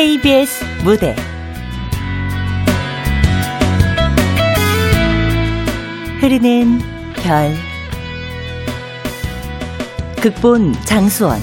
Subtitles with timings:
[0.00, 1.14] KBS 무대.
[6.20, 6.80] 흐르는
[7.16, 7.54] 별.
[10.22, 11.38] 극본 장수원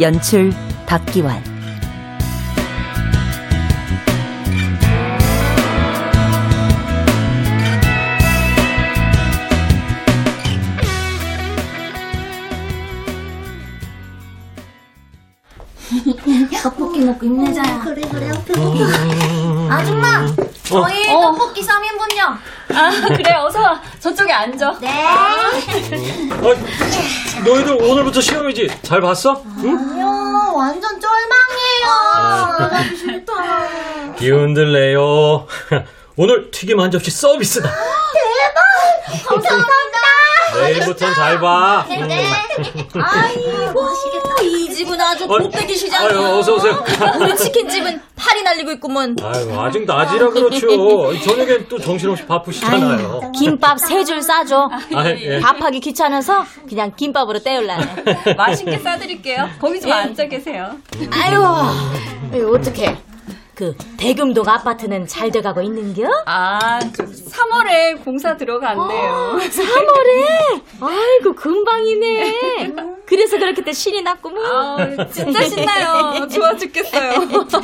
[0.00, 0.52] 연출
[0.86, 1.49] 박기환
[17.10, 17.80] 먹고 힘내자야.
[17.80, 19.74] 그래 그래 배고파.
[19.74, 20.26] 아줌마
[20.64, 21.20] 저희 어.
[21.32, 22.38] 떡볶이 3인분요.
[22.72, 23.80] 아, 그래, 어서 와.
[23.98, 24.78] 저쪽에 앉아.
[24.80, 25.04] 네.
[25.06, 26.54] 어,
[27.44, 28.68] 너희들 오늘부터 시험이지?
[28.82, 29.42] 잘 봤어?
[29.64, 29.76] 응?
[29.76, 32.58] 아니요 완전 쫄망이에요.
[32.60, 33.32] 나가기 싫다.
[34.16, 35.46] 기운들 내요.
[36.16, 37.68] 오늘 튀김 한 접시 서비스다.
[39.26, 39.89] 감사합니다.
[40.54, 41.86] 내일부턴 잘 봐.
[41.90, 42.08] 응.
[42.08, 42.26] 네.
[42.94, 43.80] 아이고.
[44.42, 46.06] 이 집은 아주 어, 곱빼기 시장.
[46.06, 46.82] 아유, 어서 오세요.
[47.20, 49.16] 우리 치킨집은 팔이 날리고 있구먼.
[49.22, 51.18] 아유, 아직 낮이라 그렇죠.
[51.20, 53.32] 저녁엔 또 정신없이 바쁘시잖아요.
[53.38, 54.70] 김밥 세 줄 싸줘.
[54.94, 55.40] 아, 예.
[55.40, 58.34] 밥하기 귀찮아서 그냥 김밥으로 때울라네.
[58.36, 59.48] 맛있게 싸드릴게요.
[59.60, 60.70] 거기 좀 앉아 계세요.
[61.10, 61.42] 아유,
[62.32, 62.96] 아유 어떡해.
[63.60, 66.08] 그 대금동 아파트는 잘 돼가고 있는겨?
[66.24, 69.38] 아, 좀 3월에 공사 들어간대요.
[69.38, 70.62] 3월에?
[70.80, 72.72] 아이고 금방이네.
[73.04, 74.46] 그래서 그렇게 때 신이 났구먼.
[74.98, 76.26] 아, 진짜 신나요.
[76.28, 77.48] 좋아 죽겠어요.
[77.48, 77.60] 자,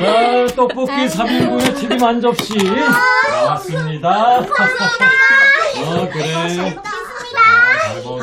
[0.54, 2.58] 떡볶이 3인분에 튀김 한 접시.
[2.58, 4.44] 나왔습니다.
[4.44, 5.06] 감사합니다.
[5.78, 6.76] 어, 그래.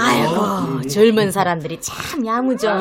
[0.03, 2.73] 아이고 젊은 사람들이 참 야무져.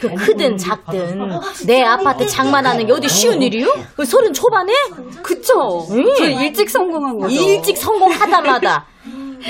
[0.00, 1.28] 그 크든 작든
[1.66, 3.66] 내 아파트 장만하는 게 어디 쉬운 일이요?
[3.96, 4.72] 그 서른 초반에?
[5.22, 5.86] 그쵸?
[5.90, 6.04] 응.
[6.16, 7.34] 저 일찍 성공한 거죠.
[7.34, 8.86] 일찍 성공하다마다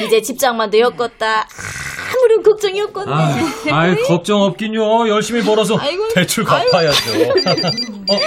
[0.05, 1.47] 이제 집장만도 엮었다.
[2.17, 3.13] 아무런 걱정이 없건데.
[3.13, 3.35] 아,
[3.73, 5.09] 아이, 걱정 없긴요.
[5.09, 7.11] 열심히 벌어서 아이고, 대출 갚아야죠.
[8.09, 8.19] 어, 어,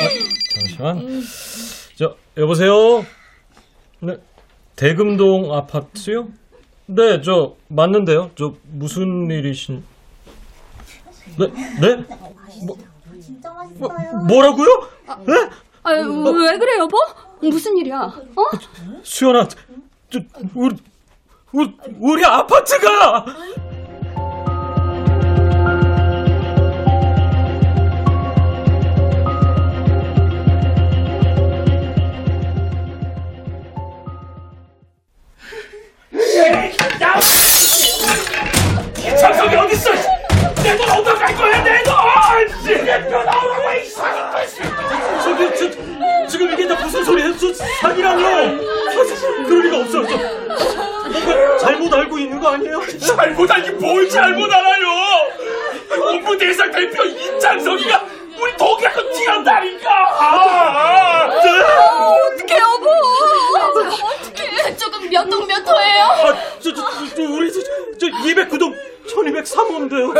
[0.56, 1.22] 잠시만.
[1.98, 3.04] 저, 여보세요?
[4.02, 4.16] 네,
[4.76, 6.28] 대금동 아파트요?
[6.92, 8.32] 네, 저, 맞는데요.
[8.36, 9.84] 저, 무슨 일이신.
[11.38, 11.48] 네,
[11.80, 11.96] 네?
[12.66, 12.76] 뭐,
[13.22, 14.18] 진짜 맛있어요.
[14.28, 14.90] 뭐라고요?
[15.28, 15.34] 네?
[15.84, 16.98] 아, 왜 그래, 여보?
[17.42, 18.00] 무슨 일이야?
[18.02, 18.44] 어?
[19.04, 19.48] 수연아,
[20.10, 20.20] 저,
[20.56, 20.76] 우리,
[21.52, 23.26] 우리, 우리 아파트가!
[39.19, 39.91] 장석이 어딨어?
[40.63, 41.96] 내돈 어떡할 거야 내 돈!
[42.85, 44.56] 내돈 나오라고 이상한 것이!
[45.24, 47.38] 저기, 저, 지금 이게 다 무슨 소리예요?
[47.38, 48.57] 저, 사기라뇨!
[49.47, 50.07] 그럴 리가 없어요.
[50.07, 52.81] 저, 뭔가 잘못 알고 있는 거 아니에요?
[53.00, 54.88] 잘못 알긴 뭘 잘못 알아요!
[55.90, 58.06] 홍보대상 대표 이장석이가
[58.41, 59.90] 우리 동기하고 튀었다니까!
[61.30, 62.90] 어떡해, 여보!
[63.59, 63.97] 어떡해.
[63.97, 64.29] 조금
[65.09, 66.03] 몇 동 몇 호예요?
[66.03, 67.59] 아, 저, 저, 저, 저 우리, 저,
[68.00, 68.74] 저 209동
[69.09, 70.14] 1203호인데요.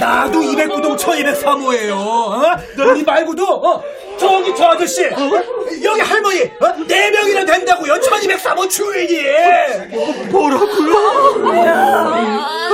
[0.00, 1.92] 나도 209동 1203호예요.
[1.96, 2.42] 어?
[2.78, 3.82] 우리 말고도 어?
[4.18, 5.02] 저기 저 아저씨
[5.82, 6.66] 여기 할머니 어?
[6.88, 7.94] 4명이나 된다고요.
[7.94, 9.22] 1203호 주인이.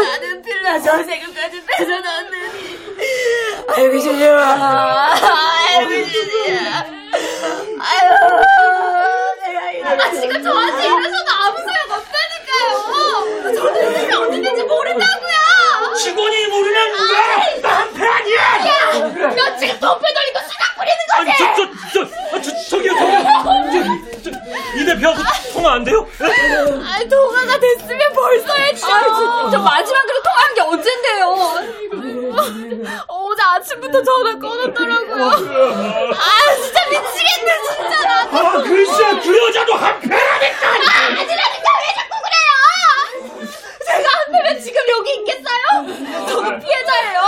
[0.00, 2.82] 나는 필라 전세금까지 뺏어놨느니.
[3.76, 4.42] 아이고, 주지마.
[5.74, 6.84] 아이고, 주지마.
[7.80, 8.10] 아유,
[9.44, 10.00] 내가 이런.
[10.00, 11.26] 아, 지금 저한테 아무 소용
[12.52, 13.54] 없다니까요.
[13.54, 15.94] 저는 어디 있는지 모른다고요.
[16.02, 17.60] 직원이 모르면 왜?
[17.60, 19.34] 나한테 아니야.
[19.34, 21.38] 너 지금 도패 돌리고 수작 부리는 아니, 거지?
[21.38, 21.60] 저, 저,
[21.92, 23.18] 저, 아, 저, 저기요, 저기요.
[23.72, 24.30] 저, 저,
[24.76, 26.06] 이 대표하고 통화 안 돼요?
[26.20, 28.86] 아, 통화가 됐으면 벌써 했죠.
[28.86, 31.24] 아, 저 마지막으로 통화한 게 언젠데요?
[33.06, 35.24] 어제 아침부터 전화 끊었더라고요.
[35.26, 38.00] 아, 진짜 미치겠네, 진짜.
[38.02, 38.22] 나.
[38.32, 40.68] 아 글쎄 그 여자도 한패라니까.
[40.68, 42.21] 아니라니까 왜 자꾸?
[43.84, 46.26] 제가 안 되면 지금 여기 있겠어요?
[46.26, 47.20] 저도 피해자예요.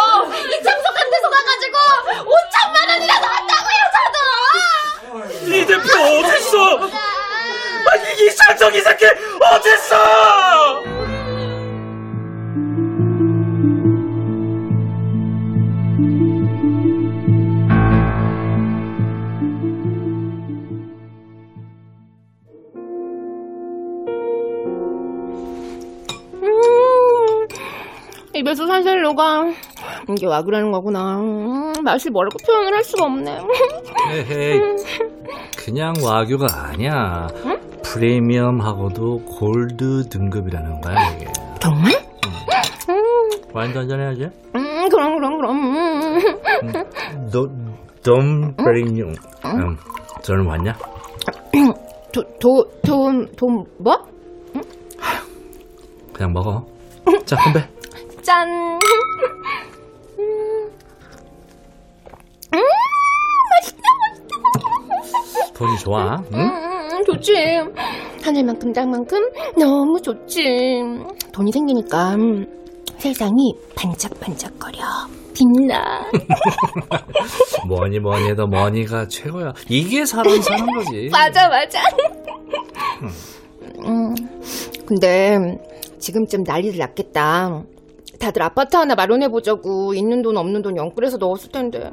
[0.59, 1.79] 이창석한 데서 가가지고
[2.25, 4.17] 5천만 원이라도 한다고요, 저도.
[5.47, 6.55] 이 대표 어딨어?
[7.87, 8.27] 아, 이,
[8.77, 9.05] 이 새끼
[9.41, 10.83] 어딨어?
[28.75, 29.53] 살살 녹아.
[30.11, 31.21] 이게 와 그러는 거구나.
[31.21, 33.39] 음, 맛이 뭐라고 표현을 할 수가 없네.
[34.11, 34.61] 헤헤
[35.57, 37.29] 그냥 와규가 아니야
[37.85, 41.27] 프리미엄하고도 골드 등급이라는 거야 이게
[41.61, 41.93] 정말?
[43.53, 44.23] 와인도 한잔 해야지
[44.57, 45.57] 음, 그럼, 그럼, 그럼.
[45.57, 47.31] 음.
[47.31, 47.47] 너,
[48.03, 49.15] 덤 프리미엄 음,
[49.47, 49.77] 음,
[50.23, 50.75] 저는 왔냐?
[52.13, 53.97] 도, 도, 돈, 돈, 뭐?
[56.13, 56.65] 그냥 먹어.
[57.25, 57.61] 자, 건배.
[58.25, 58.79] 짠!
[65.55, 66.17] 돈이 좋아.
[66.33, 66.41] 응?
[66.41, 67.33] 음, 좋지.
[68.25, 69.19] 하늘만큼 땅만큼
[69.59, 70.43] 너무 좋지.
[71.33, 72.47] 돈이 생기니까 음,
[72.99, 74.79] 세상이 반짝반짝거려.
[75.35, 76.07] 빛나.
[77.69, 79.53] 뭐니 뭐니 해도 머니가 최고야.
[79.69, 81.09] 이게 사람 사는 거지.
[81.13, 81.81] 맞아, 맞아.
[83.85, 84.15] 음,
[84.87, 85.39] 근데
[85.99, 87.63] 지금쯤 난리를 났겠다.
[88.19, 91.91] 다들 아파트 하나 마련해보자고 있는 돈 없는 돈 영끌해서 넣었을 텐데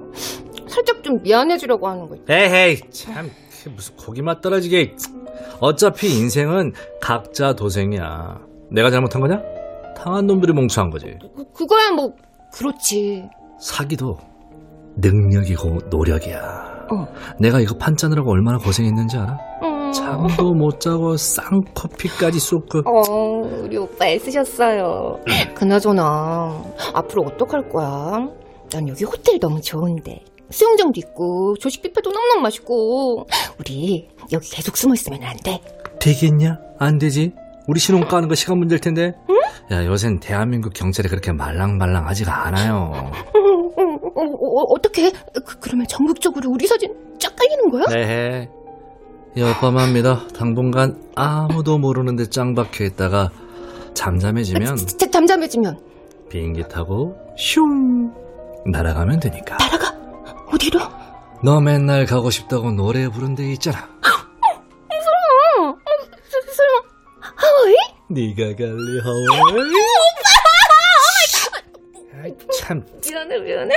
[0.68, 2.22] 살짝 좀 미안해지려고 하는 거지.
[2.30, 3.30] 에헤이 참
[3.76, 4.96] 무슨 고기 맛 떨어지게.
[5.60, 8.40] 어차피 인생은 각자 도생이야.
[8.72, 9.42] 내가 잘못한 거냐?
[9.98, 11.18] 당한 놈들이 몽투한 거지.
[11.36, 12.14] 그, 그거야 뭐
[12.54, 13.30] 그렇지.
[13.60, 14.18] 사기도
[14.96, 16.88] 능력이고 노력이야.
[16.92, 17.08] 어.
[17.40, 19.38] 내가 이거 판짜느라고 얼마나 고생했는지 알아?
[19.64, 19.71] 음.
[19.94, 25.20] 잠도 못 자고 쌍커피까지 쏟고 어, 우리 오빠 애쓰셨어요.
[25.56, 28.28] 그나저나, 앞으로 어떡할 거야?
[28.72, 30.24] 난 여기 호텔 너무 좋은데.
[30.50, 33.26] 수영장도 있고, 조식 뷔페도 너무너무 맛있고.
[33.60, 35.62] 우리 여기 계속 숨어 있으면 안 돼.
[36.00, 36.58] 되겠냐?
[36.80, 37.34] 안 되지.
[37.68, 39.14] 우리 신혼 까는 거 시간 문제일 텐데.
[39.72, 42.92] 야, 요샌 대한민국 경찰이 그렇게 말랑말랑하지가 않아요.
[43.34, 45.12] 어, 어, 어떻게?
[45.46, 47.86] 그, 그러면 전국적으로 우리 사진 쫙 깔리는 거야?
[47.88, 48.50] 네.
[49.38, 50.28] 여빠만 믿어.
[50.30, 53.32] 당분간 아무도 모르는데 짱 박혀 있다가
[53.94, 55.80] 잠잠해지면 진짜 잠잠해지면.
[56.30, 58.12] 비행기 타고 슝
[58.66, 59.58] 날아가면 되니까.
[59.58, 59.96] 날아가?
[60.54, 60.80] 어디로?
[61.44, 63.80] 너 맨날 가고 싶다고 노래 부른 데 있잖아.
[65.60, 65.76] 어,
[67.20, 67.76] 하와이?
[68.10, 69.72] 네가 갈래 하와이?
[72.24, 73.76] 아이, 참 미안해, 미안해.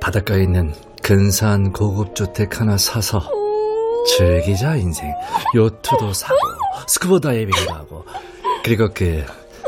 [0.00, 3.20] 바닷가에 있는 근사한 고급 주택 하나 사서
[4.16, 5.12] 즐기자 인생.
[5.54, 6.34] 요트도 사고
[6.86, 8.04] 스쿠버 다이빙도 하고
[8.64, 9.22] 그리고 그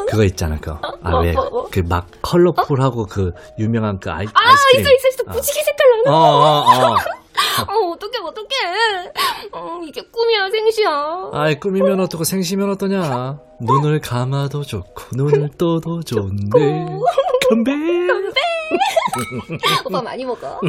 [0.08, 1.34] 그거 있잖아 그거 아왜
[1.70, 5.24] 그 막 컬러풀하고 그 유명한 그 아이, 아, 아이스크림 있어, 있어, 있어.
[5.30, 6.06] 무지개 색깔 나는.
[6.08, 6.96] 어어어 어, 어.
[7.68, 9.10] 어, 어떡해, 어떡해.
[9.52, 11.30] 어, 이게 꿈이야, 생시야.
[11.34, 16.86] 아이 꾸미면 어떻고 생시면 어떠냐 눈을 감아도 좋고 눈을 떠도 좋은데
[17.48, 17.72] 건배
[19.84, 20.60] 오빠 많이 먹어.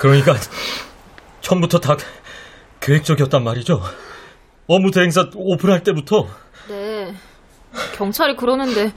[0.00, 0.34] 그러니까
[1.42, 1.96] 처음부터 다
[2.80, 3.82] 계획적이었단 말이죠.
[4.66, 6.49] 어무대 행사 오픈할 때부터 네.
[8.00, 8.92] 경찰이 그러는데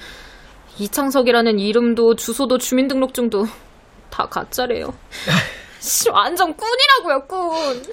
[0.80, 3.46] 이창석이라는 이름도 주소도 주민등록증도
[4.10, 4.94] 다 가짜래요.
[5.80, 7.84] 씨, 완전 꾼이라고요, 꾼.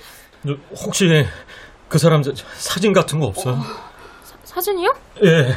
[0.46, 1.26] 저, 혹시
[1.88, 3.58] 그 사람 저- 사진 같은 거 없어요?
[4.44, 4.94] 사진이요?
[5.24, 5.56] 예.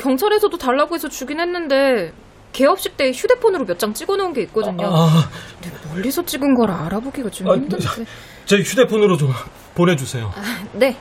[0.00, 2.12] 경찰에서도 달라고 해서 주긴 했는데
[2.52, 4.88] 개업식 때 휴대폰으로 몇 장 찍어놓은 게 있거든요.
[4.92, 5.30] 아,
[5.62, 7.84] 근데 멀리서 찍은 걸 알아보기가 좀 아, 힘든데.
[8.46, 9.32] 제 휴대폰으로 좀
[9.76, 10.32] 보내주세요.
[10.72, 10.96] 네.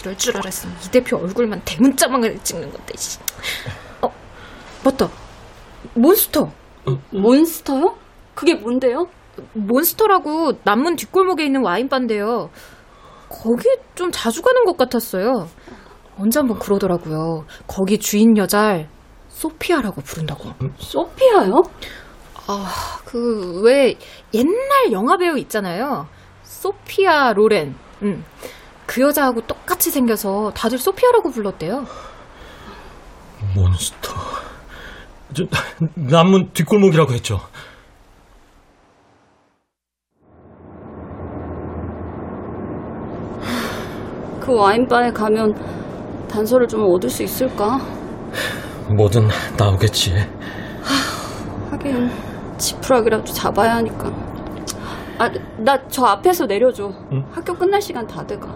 [0.00, 2.92] 이럴 줄 알았으면 이 대표 얼굴만 대문자망을 찍는 건데.
[2.96, 3.18] 씨.
[4.02, 4.08] 어,
[4.84, 5.08] 맞다.
[5.94, 6.50] 몬스터.
[7.12, 7.96] 몬스터요?
[8.34, 9.06] 그게 뭔데요?
[9.54, 12.50] 몬스터라고 남문 뒷골목에 있는 와인바인데요.
[13.28, 15.46] 거기 좀 자주 가는 것 같았어요.
[16.18, 17.44] 언제 한번 그러더라고요.
[17.66, 18.88] 거기 주인 여잘
[19.28, 20.50] 소피아라고 부른다고.
[20.78, 21.62] 소피아요?
[23.04, 23.96] 그 왜
[24.34, 26.06] 옛날 영화 배우 있잖아요.
[26.42, 27.74] 소피아 로렌.
[28.02, 28.24] 음.
[28.90, 31.86] 그 여자하고 똑같이 생겨서 다들 소피아라고 불렀대요.
[33.54, 34.12] 몬스터.
[35.32, 35.44] 저,
[35.94, 37.38] 남문 뒷골목이라고 했죠.
[44.40, 45.54] 그 와인바에 가면
[46.28, 47.78] 단서를 좀 얻을 수 있을까?
[48.96, 50.14] 뭐든 나오겠지.
[51.70, 52.10] 하긴
[52.58, 54.08] 지푸라기라도 잡아야 하니까.
[55.18, 55.28] 아,
[55.58, 56.90] 나 저 앞에서 내려줘.
[57.12, 57.24] 응?
[57.30, 58.48] 학교 끝날 시간 다 돼가.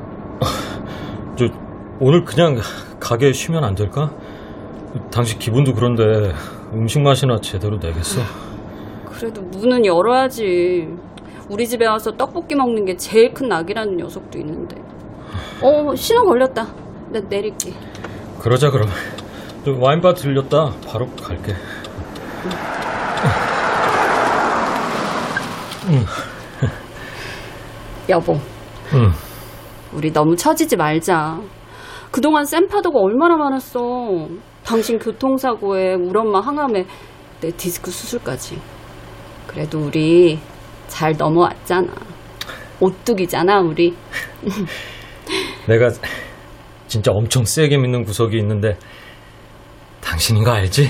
[1.98, 2.60] 저 오늘 그냥
[3.00, 4.10] 가게 쉬면 안 될까?
[5.10, 6.32] 당신 기분도 그런데
[6.72, 8.20] 음식 맛이나 제대로 내겠어?
[9.06, 10.88] 그래도 문은 열어야지.
[11.48, 14.76] 우리 집에 와서 떡볶이 먹는 게 제일 큰 낙이라는 녀석도 있는데.
[15.62, 16.66] 어, 신호 걸렸다.
[17.10, 17.72] 나 내릴게.
[18.40, 18.88] 그러자 그럼.
[19.64, 20.72] 저 와인바 들렸다.
[20.86, 21.54] 바로 갈게.
[28.08, 28.34] 여보,
[28.94, 29.10] 응.
[29.92, 31.40] 우리 너무 처지지 말자.
[32.14, 34.28] 그동안 쌤파도가 얼마나 많았어.
[34.64, 36.84] 당신 교통사고에 우리 엄마 항암에
[37.40, 38.56] 내 디스크 수술까지.
[39.48, 40.38] 그래도 우리
[40.86, 41.92] 잘 넘어왔잖아.
[42.78, 43.96] 오뚝이잖아, 우리.
[45.66, 45.88] 내가
[46.86, 48.78] 진짜 엄청 세게 믿는 구석이 있는데
[50.00, 50.88] 당신인 거 알지?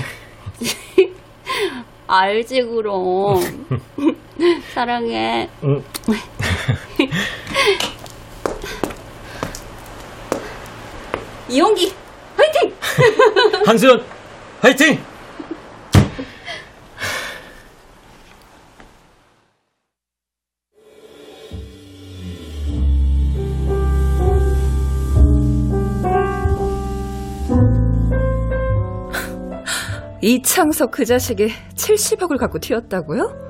[2.05, 3.39] 알지, 그럼.
[4.75, 5.49] 사랑해.
[5.63, 5.81] 응.
[11.49, 11.93] 이용기,
[12.37, 12.73] 화이팅!
[13.65, 14.03] 한수연
[14.61, 14.99] 화이팅!
[30.21, 33.49] 이창석 그 자식이 70억을 갖고 튀었다고요?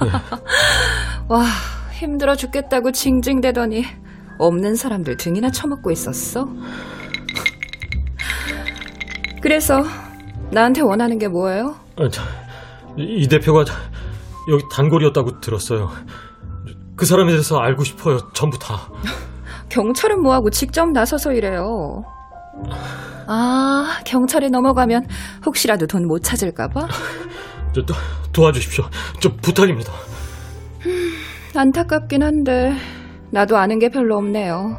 [1.28, 1.44] 와,
[1.92, 3.84] 힘들어 죽겠다고 징징대더니
[4.38, 6.48] 없는 사람들 등이나 쳐먹고 있었어?
[9.40, 9.82] 그래서
[10.50, 11.76] 나한테 원하는 게 뭐예요?
[11.96, 12.22] 아, 저,
[12.96, 13.64] 이, 이 대표가
[14.50, 15.90] 여기 단골이었다고 들었어요.
[16.96, 18.18] 그 사람에 대해서 알고 싶어요.
[18.32, 18.88] 전부 다.
[19.68, 22.02] 경찰은 뭐하고 직접 나서서 이래요.
[23.26, 25.06] 아, 경찰에 넘어가면
[25.46, 26.88] 혹시라도 돈 못 찾을까봐?
[27.74, 27.94] 저, 도,
[28.32, 28.84] 도와주십시오.
[29.20, 29.92] 좀 부탁입니다.
[31.54, 32.72] 안타깝긴 한데,
[33.30, 34.78] 나도 아는 게 별로 없네요.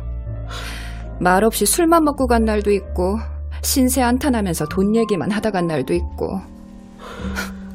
[1.20, 3.20] 말없이 술만 먹고 간 날도 있고,
[3.62, 6.40] 신세 한탄하면서 돈 얘기만 하다 간 날도 있고,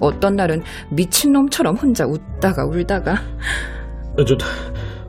[0.01, 4.37] 어떤 날은 미친놈처럼 혼자 웃다가 울다가, 아, 저,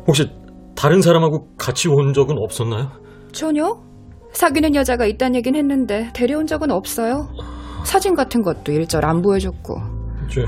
[0.08, 0.30] 혹시
[0.76, 2.92] 다른 사람하고 같이 온 적은 없었나요?
[3.32, 3.78] 전혀?
[4.34, 7.30] 사귀는 여자가 있단 얘긴 했는데, 데려온 적은 없어요.
[7.86, 9.76] 사진 같은 것도 일절 안 보여줬고.
[10.30, 10.42] 저,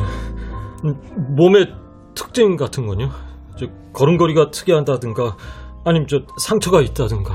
[0.85, 1.67] 음, 몸의
[2.15, 3.09] 특징 같은 건요?
[3.57, 5.37] 저, 걸음걸이가 특이하다든가,
[5.85, 7.33] 아니면 저 상처가 있다든가.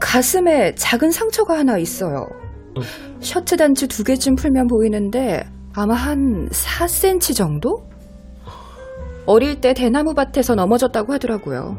[0.00, 2.26] 가슴에 작은 상처가 하나 있어요.
[3.20, 7.88] 셔츠 단추 두 개쯤 풀면 보이는데 아마 한 4cm 정도?
[9.26, 11.78] 어릴 때 대나무 밭에서 넘어졌다고 하더라고요.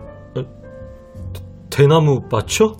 [1.69, 2.77] 대나무 밭이요?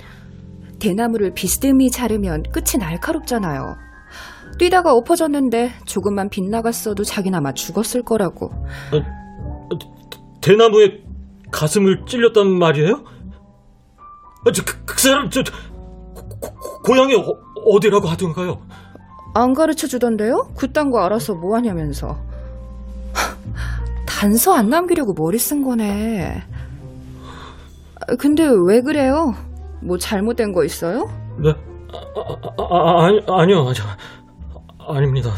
[0.80, 3.76] 대나무를 비스듬히 자르면 끝이 날카롭잖아요.
[4.58, 8.52] 뛰다가 엎어졌는데 조금만 빗나갔어도 자기는 아마 죽었을 거라고.
[10.42, 11.04] 대나무에
[11.52, 13.04] 가슴을 찔렸단 말이에요?
[14.46, 15.44] 아, 저, 그, 그 사람, 저,
[16.14, 18.60] 고, 고, 고향이 어, 어디라고 하던가요?
[19.34, 20.50] 안 가르쳐 주던데요?
[20.56, 22.18] 그딴 거 알아서 뭐 하냐면서.
[24.06, 26.44] 단서 안 남기려고 머리 쓴 거네.
[28.08, 29.34] 아, 근데 왜 그래요?
[29.82, 31.10] 뭐 잘못된 거 있어요?
[31.38, 31.52] 네?
[31.94, 33.74] 아, 아, 아, 아니, 아니요, 아니요.
[34.88, 35.32] 아닙니다.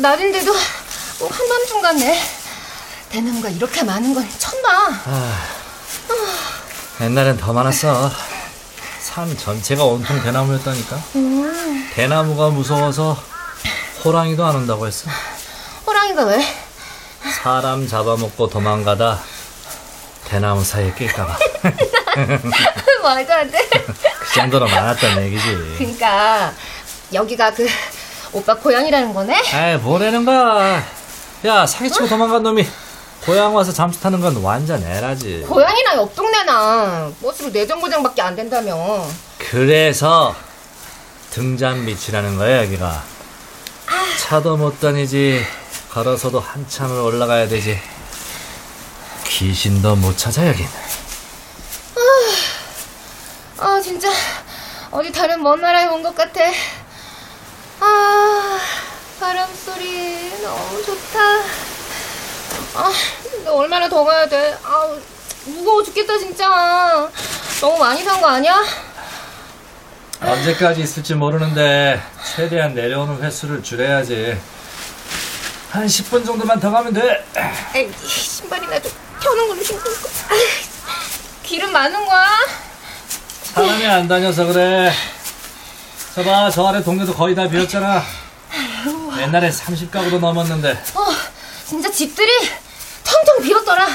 [0.00, 0.52] 날인데도
[1.18, 2.20] 꼭 한밤중 같네.
[3.10, 4.68] 대나무가 이렇게 많은 건 처음 봐.
[5.04, 5.46] 아,
[7.02, 8.10] 옛날엔 더 많았어.
[9.00, 10.96] 산 전체가 온통 대나무였다니까.
[11.16, 13.22] 음, 대나무가 무서워서
[14.04, 15.10] 호랑이도 안 온다고 했어.
[15.86, 16.44] 호랑이가 왜?
[17.42, 19.20] 사람 잡아먹고 도망가다
[20.24, 21.36] 대나무 사이에 낄까봐.
[23.02, 23.68] 말도 안 돼.
[23.68, 25.74] 그 정도로 많았단 얘기지.
[25.78, 26.52] 그러니까
[27.12, 27.66] 여기가 그
[28.32, 29.34] 오빠 고향이라는 거네?
[29.54, 30.84] 에이, 뭐라는 거야.
[31.46, 32.66] 야, 사기치고 도망간 놈이
[33.24, 35.44] 고향 와서 잠수 타는 건 완전 애라지.
[35.48, 39.04] 고향이나 옆 동네나 버스로 내 정거장밖에 안 된다며.
[39.38, 40.34] 그래서
[41.30, 43.02] 등잔 밑이라는 거야, 여기가.
[44.20, 45.44] 차도 못 다니지.
[45.90, 47.78] 걸어서도 한참을 올라가야 되지.
[49.24, 50.66] 귀신도 못 찾아, 여긴.
[53.58, 54.08] 아 진짜
[54.90, 56.40] 어디 다른 먼 나라에 온 것 같아.
[57.80, 58.58] 아
[59.18, 61.20] 바람 소리 너무 좋다.
[62.74, 64.56] 아 근데 얼마나 더 가야 돼?
[64.62, 64.88] 아
[65.46, 67.08] 무거워 죽겠다 진짜.
[67.60, 68.62] 너무 많이 산 거 아니야?
[70.22, 72.00] 언제까지 있을지 모르는데
[72.36, 74.38] 최대한 내려오는 횟수를 줄여야지.
[75.70, 77.24] 한 10분 정도만 더 가면 돼.
[77.74, 78.90] 에이, 신발이나 좀
[79.22, 79.88] 펴는 걸로 신고.
[80.28, 80.38] 아이,
[81.42, 82.26] 기름 많은 거야?
[83.54, 84.92] 사람이 안 다녀서 그래.
[86.22, 88.02] 저봐, 저 아래 동네도 거의 다 비었잖아.
[89.20, 90.72] 옛날엔 30가구도 넘었는데.
[90.72, 91.06] 어,
[91.66, 92.30] 진짜 집들이
[93.02, 93.86] 텅텅 비었더라.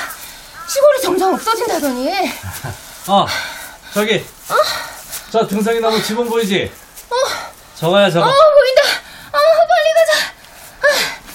[0.67, 2.09] 시골이 점점 없어진다더니.
[3.09, 3.27] 어,
[3.93, 4.25] 저기.
[5.29, 6.71] 저 등성이 나무 지붕 보이지?
[7.75, 8.25] 저거야, 저거.
[8.25, 8.81] 어, 보인다.
[9.31, 11.25] 아, 빨리 가자.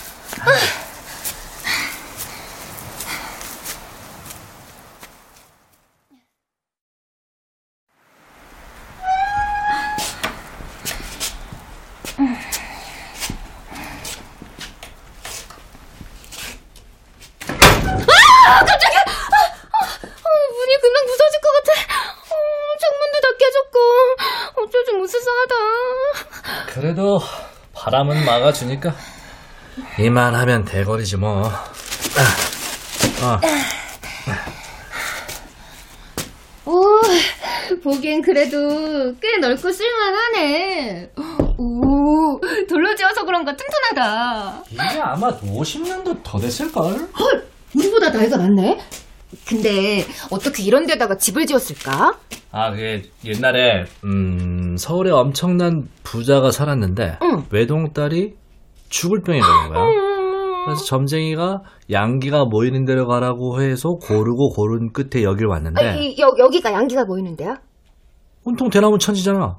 [19.02, 21.72] 어, 문이 금방 부서질 것 같아.
[22.30, 22.34] 어,
[22.80, 23.78] 창문도 다 깨졌고,
[24.62, 25.54] 어쩔 좀 무스스하다.
[26.68, 27.20] 그래도
[27.90, 28.94] 바람은 막아주니까
[29.98, 31.42] 이만하면 대거리지 뭐.
[33.22, 33.40] 아,
[36.64, 37.00] 오,
[37.82, 41.10] 보기엔 그래도 꽤 넓고 쓸만하네.
[41.58, 44.62] 오, 돌로 지어서 그런가 튼튼하다.
[44.70, 46.92] 이게 아마 50년도 더 됐을걸?
[46.92, 48.78] 헐, 우리보다 나이가 많네.
[49.46, 52.18] 근데 어떻게 이런 데다가 집을 지었을까?
[52.52, 57.44] 아, 그게 옛날에 음, 서울에 엄청난 부자가 살았는데 응.
[57.50, 58.34] 외동딸이
[58.88, 59.84] 죽을 병에 걸린 거야.
[60.66, 66.30] 그래서 점쟁이가 양기가 모이는 데로 가라고 해서 고르고 고른 끝에 여길 왔는데 아, 이, 여,
[66.38, 67.54] 여기가 양기가 보이는데요?
[68.44, 69.56] 온통 대나무 천지잖아.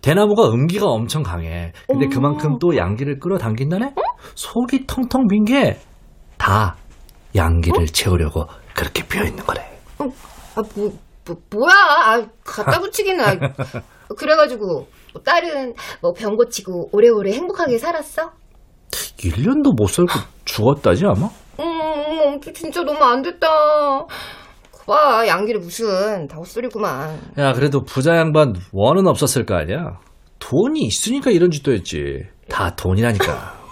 [0.00, 1.72] 대나무가 음기가 엄청 강해.
[1.88, 3.94] 근데 그만큼 또 양기를 끌어당긴다네?
[4.34, 5.78] 속이 텅텅 빈 게
[6.38, 6.76] 다
[7.34, 9.60] 양기를 채우려고 그렇게 비어 있는 거래.
[9.98, 10.92] 아, 뭐,
[11.26, 11.72] 뭐, 뭐야.
[11.74, 13.24] 아, 갖다 붙이기는.
[13.24, 13.30] 아,
[14.16, 18.32] 그래가지고, 뭐 딸은 뭐 병 고치고 오래오래 행복하게 살았어?
[19.18, 20.12] 1년도 못 살고
[20.44, 21.28] 죽었다지 아마?
[21.60, 23.46] 음, 진짜 너무 안 됐다.
[24.86, 27.32] 봐, 양기를 무슨, 다 헛소리구만.
[27.38, 29.98] 야, 그래도 부자 양반 원은 없었을 거 아니야?
[30.40, 32.26] 돈이 있으니까 이런 짓도 했지.
[32.50, 33.24] 다 돈이라니까.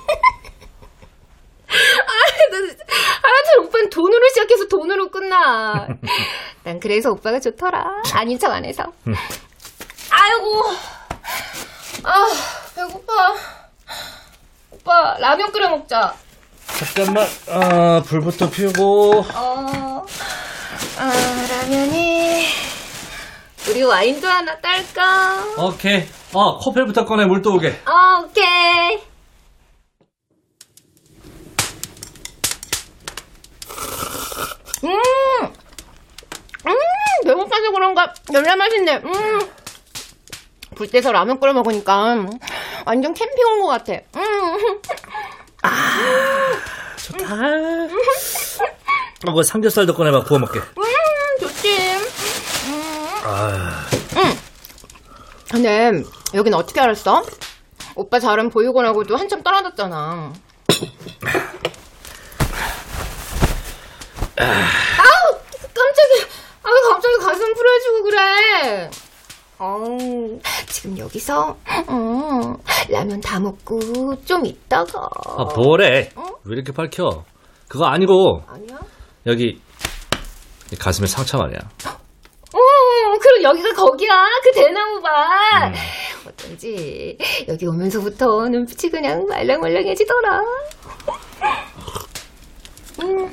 [3.22, 5.86] 하여튼 오빠는 돈으로 시작해서 돈으로 끝나.
[6.64, 7.84] 난 그래서 오빠가 좋더라.
[8.14, 8.84] 아닌 척 안 해서.
[10.12, 10.62] 아이고.
[12.04, 12.26] 아,
[12.74, 13.34] 배고파.
[14.70, 16.14] 오빠, 라면 끓여 먹자.
[16.94, 19.24] 잠깐만, 아, 불부터 피우고.
[19.34, 20.06] 어,
[20.98, 21.12] 아,
[21.50, 22.46] 라면이.
[23.68, 25.44] 우리 와인도 하나 딸까?
[25.58, 26.08] 오케이.
[26.32, 27.80] 어, 코펠부터 꺼내, 물 또 오게.
[27.86, 29.00] 어, 오케이.
[34.84, 34.90] 음!
[36.66, 36.74] 음!
[37.24, 38.96] 배고파서 그런가, 열라 맛있네.
[39.04, 39.50] 음!
[40.82, 42.16] 불때서 라면 끓여 먹으니까
[42.86, 43.92] 완전 캠핑 온 것 같아.
[44.16, 44.80] 음!
[46.96, 47.34] 좋다.
[49.28, 50.58] 어, 그 삼겹살도 꺼내봐, 구워 먹게.
[50.58, 50.82] 음,
[51.40, 51.78] 좋지.
[53.24, 53.86] 아,
[55.52, 55.92] 근데
[56.34, 57.22] 여긴 어떻게 알았어?
[57.94, 60.32] 오빠 잘은 보육원하고도 한참 떨어졌잖아.
[64.36, 65.38] 아우
[65.74, 66.24] 깜짝이야.
[66.64, 68.90] 아 갑자기 가슴 풀어지고 그래.
[69.64, 72.54] 어우, 지금 여기서 어,
[72.90, 76.10] 라면 다 먹고 좀 있다가 아, 뭐래?
[76.44, 77.22] 왜 이렇게 밝혀?
[77.68, 78.80] 그거 아니고, 아니야?
[79.26, 79.60] 여기,
[80.72, 81.60] 이 가슴에 상처 말이야.
[81.60, 84.26] 어, 그럼 여기가 거기야.
[84.42, 85.12] 그 대나무밭.
[86.26, 90.40] 어쩐지 여기 오면서부터 눈빛이 그냥 말랑말랑해지더라.
[93.02, 93.30] 음.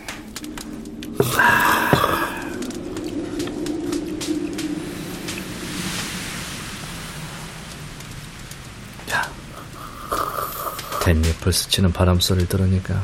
[11.04, 13.04] 댄잎을 스치는 바람 소리를 들으니까,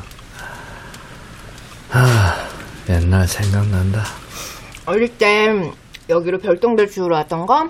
[1.90, 2.48] 아,
[2.88, 4.04] 옛날 생각난다.
[4.84, 5.72] 어릴 때
[6.08, 7.68] 여기로 별똥별 주우러 왔던 거?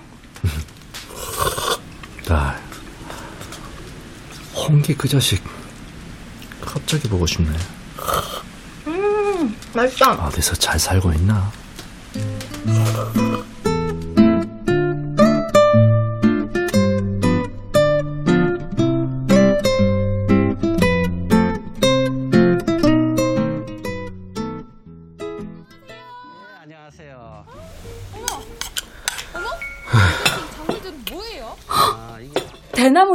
[2.29, 2.59] 나,
[4.55, 5.43] 홍기 그 자식,
[6.61, 7.57] 갑자기 보고 싶네.
[8.89, 10.13] 음, 맛있다.
[10.27, 11.51] 어디서 잘 살고 있나?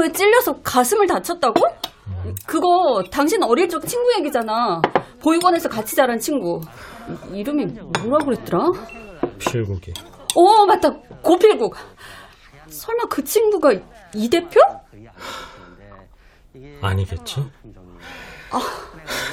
[0.02, 1.62] 대나무에 찔려서 가슴을 다쳤다고?
[2.46, 4.82] 그거 당신 어릴 적 친구 얘기잖아.
[5.22, 6.62] 보육원에서 같이 자란 친구.
[7.32, 7.66] 이- 이름이
[8.04, 8.66] 뭐라 그랬더라?
[9.40, 9.94] 필국이.
[10.36, 10.92] 어, 맞다.
[11.22, 11.76] 고필국.
[12.68, 13.74] 설마 그 친구가
[14.16, 14.60] 이 대표?
[16.82, 17.46] 아니겠지?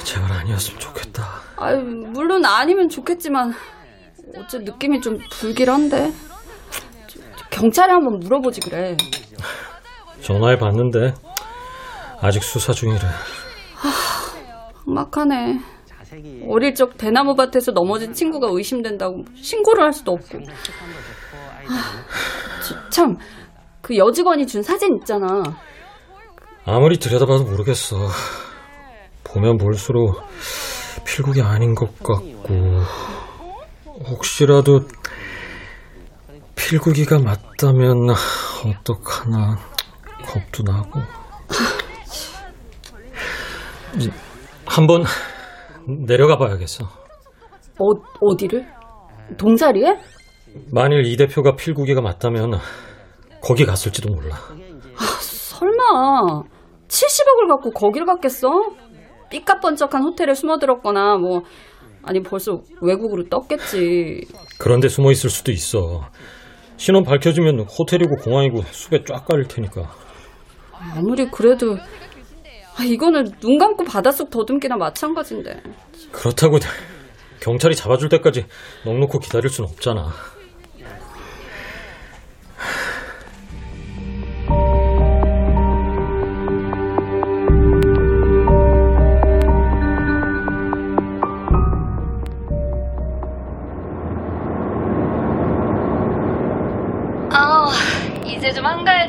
[0.03, 1.27] 제발 아니었으면 좋겠다.
[1.57, 3.53] 아유, 물론 아니면 좋겠지만
[4.37, 6.13] 어째 느낌이 좀 불길한데.
[7.49, 8.95] 경찰에 한번 물어보지 그래.
[10.21, 11.13] 전화해 봤는데
[12.21, 12.99] 아직 수사 중이래.
[14.85, 15.59] 막하네.
[16.47, 20.39] 어릴 적 대나무 밭에서 넘어진 친구가 의심된다고 신고를 할 수도 없고.
[20.39, 22.03] 아,
[22.67, 23.17] 저- 참,
[23.81, 25.43] 그 여직원이 준 사진 있잖아.
[26.65, 27.95] 아무리 들여다봐도 모르겠어.
[29.23, 30.19] 보면 볼수록
[31.05, 32.23] 필국이 아닌 것 같고
[34.07, 34.81] 혹시라도
[36.55, 38.09] 필국이가 맞다면
[38.65, 39.59] 어떡하나
[40.25, 40.99] 겁도 나고
[44.65, 45.03] 한번
[46.07, 46.85] 내려가 봐야겠어.
[46.85, 47.85] 어,
[48.21, 48.65] 어디를?
[49.37, 49.97] 동사리에?
[50.71, 52.53] 만일 이 대표가 필구기가 맞다면
[53.41, 54.35] 거기 갔을지도 몰라.
[54.35, 56.43] 아, 설마
[56.87, 58.49] 70억을 갖고 거길 갔겠어?
[59.29, 61.43] 삐까뻔쩍한 호텔에 숨어들었거나 뭐
[62.03, 64.25] 아니 벌써 외국으로 떴겠지.
[64.57, 66.01] 그런데 숨어 있을 수도 있어.
[66.77, 69.89] 신원 밝혀지면 호텔이고 공항이고 숲에 쫙 깔릴 테니까.
[70.95, 71.77] 아무리 그래도
[72.77, 75.61] 아, 이거는 눈 감고 바닷속 더듬기나 마찬가지인데.
[76.11, 76.59] 그렇다고
[77.41, 78.45] 경찰이 잡아줄 때까지
[78.85, 80.01] 넉넉히 기다릴 순 없잖아.
[80.01, 80.13] 아,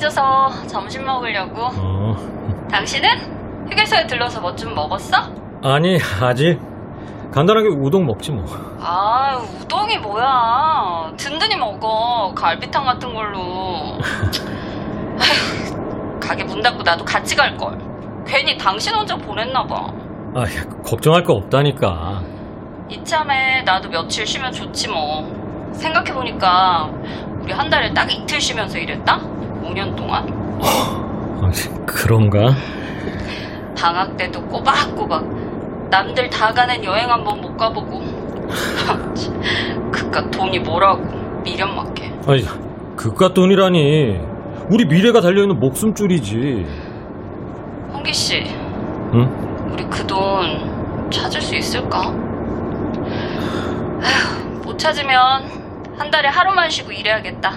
[0.05, 1.61] 해져서 점심 먹으려고.
[1.77, 2.17] 어.
[2.71, 5.17] 당신은 휴게소에 들러서 뭐 좀 먹었어?
[5.63, 6.59] 아니 아직
[7.31, 8.45] 간단하게 우동 먹지 뭐.
[8.81, 11.13] 아, 우동이 뭐야?
[11.19, 12.33] 든든히 먹어.
[12.35, 13.99] 갈비탕 같은 걸로.
[15.21, 17.79] 아휴, 가게 문 닫고 나도 같이 갈 걸.
[18.27, 19.87] 괜히 당신 혼자 보냈나 봐.
[20.35, 20.45] 아
[20.83, 22.23] 걱정할 거 없다니까.
[22.89, 25.71] 이참에 나도 며칠 쉬면 좋지 뭐.
[25.75, 26.89] 생각해 보니까
[27.43, 29.21] 우리 한 달에 딱 이틀 쉬면서 일했다?
[29.71, 30.27] 5년 동안.
[30.63, 31.51] 아,
[31.87, 32.53] 그런가?
[33.77, 38.01] 방학 때도 꼬박꼬박 남들 다 가는 여행 한번 못 가보고
[39.91, 41.03] 그깟 돈이 뭐라고
[41.43, 42.45] 미련 맞게 아니
[42.97, 44.21] 그깟 돈이라니.
[44.69, 46.67] 우리 미래가 달려있는 목숨줄이지.
[47.93, 48.45] 홍기 씨
[49.15, 49.69] 응?
[49.73, 52.01] 우리 그 돈 찾을 수 있을까?
[54.03, 55.45] 아휴, 못 찾으면
[55.97, 57.53] 한 달에 하루만 쉬고 일해야겠다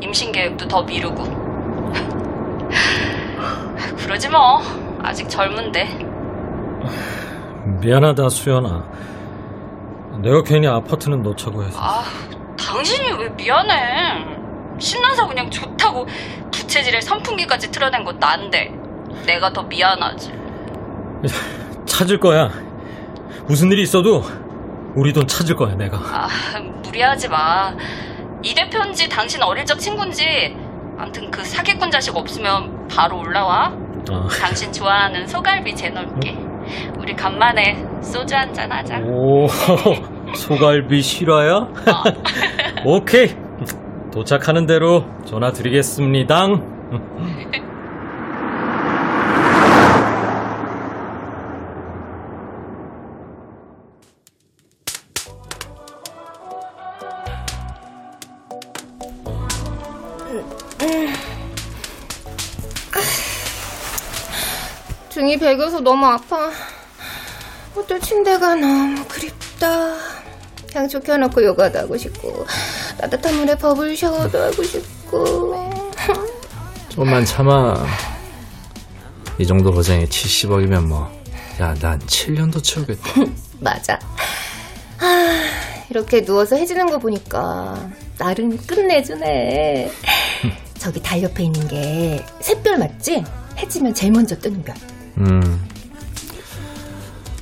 [0.00, 1.22] 임신 계획도 더 미루고
[3.98, 4.60] 그러지 뭐
[5.02, 6.06] 아직 젊은데
[7.80, 8.84] 미안하다 수연아.
[10.22, 11.78] 내가 괜히 아파트는 놓자고 해서.
[11.80, 12.02] 아,
[12.58, 14.26] 당신이 왜 미안해?
[14.78, 16.06] 신나서 그냥 좋다고
[16.50, 18.72] 부채질에 선풍기까지 틀어낸 거 난데
[19.26, 20.32] 내가 더 미안하지.
[21.86, 22.50] 찾을 거야.
[23.46, 24.22] 무슨 일이 있어도
[24.94, 25.98] 우리 돈 찾을 거야 내가.
[25.98, 26.28] 아,
[26.82, 27.74] 무리하지 마.
[28.42, 30.56] 이 대표인지 당신 어릴 적 친구인지
[31.00, 33.72] 아무튼 그 사기꾼 자식 없으면 바로 올라와.
[34.10, 34.28] 아.
[34.40, 36.36] 당신 좋아하는 소갈비 재놓을게.
[36.98, 38.98] 우리 간만에 소주 한잔 하자.
[39.00, 39.46] 오
[40.36, 41.68] 소갈비 실화야?
[42.84, 43.34] 오케이
[44.12, 46.46] 도착하는 대로 전화 드리겠습니다.
[65.30, 66.50] 등이 베겨서 너무 아파.
[67.76, 69.96] 호텔 침대가 너무 그립다.
[70.74, 72.44] 향초 켜놓고 요가도 하고 싶고
[72.98, 75.82] 따뜻한 물에 버블 샤워도 하고 싶고
[76.88, 77.86] 좀만 참아.
[79.38, 81.08] 이 정도 고생에 70억이면 뭐.
[81.60, 83.10] 야, 난 7년도 채우겠다.
[83.60, 83.98] 맞아.
[84.98, 85.44] 아,
[85.90, 87.88] 이렇게 누워서 해지는 거 보니까
[88.18, 89.92] 나름 끝내주네.
[90.78, 93.22] 저기 달 옆에 있는 게 샛별 맞지?
[93.58, 94.74] 해지면 제일 먼저 뜨는 별.
[95.18, 95.68] 음.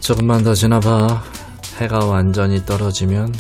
[0.00, 1.22] 조금만 더 지나봐.
[1.78, 3.34] 해가 완전히 떨어지면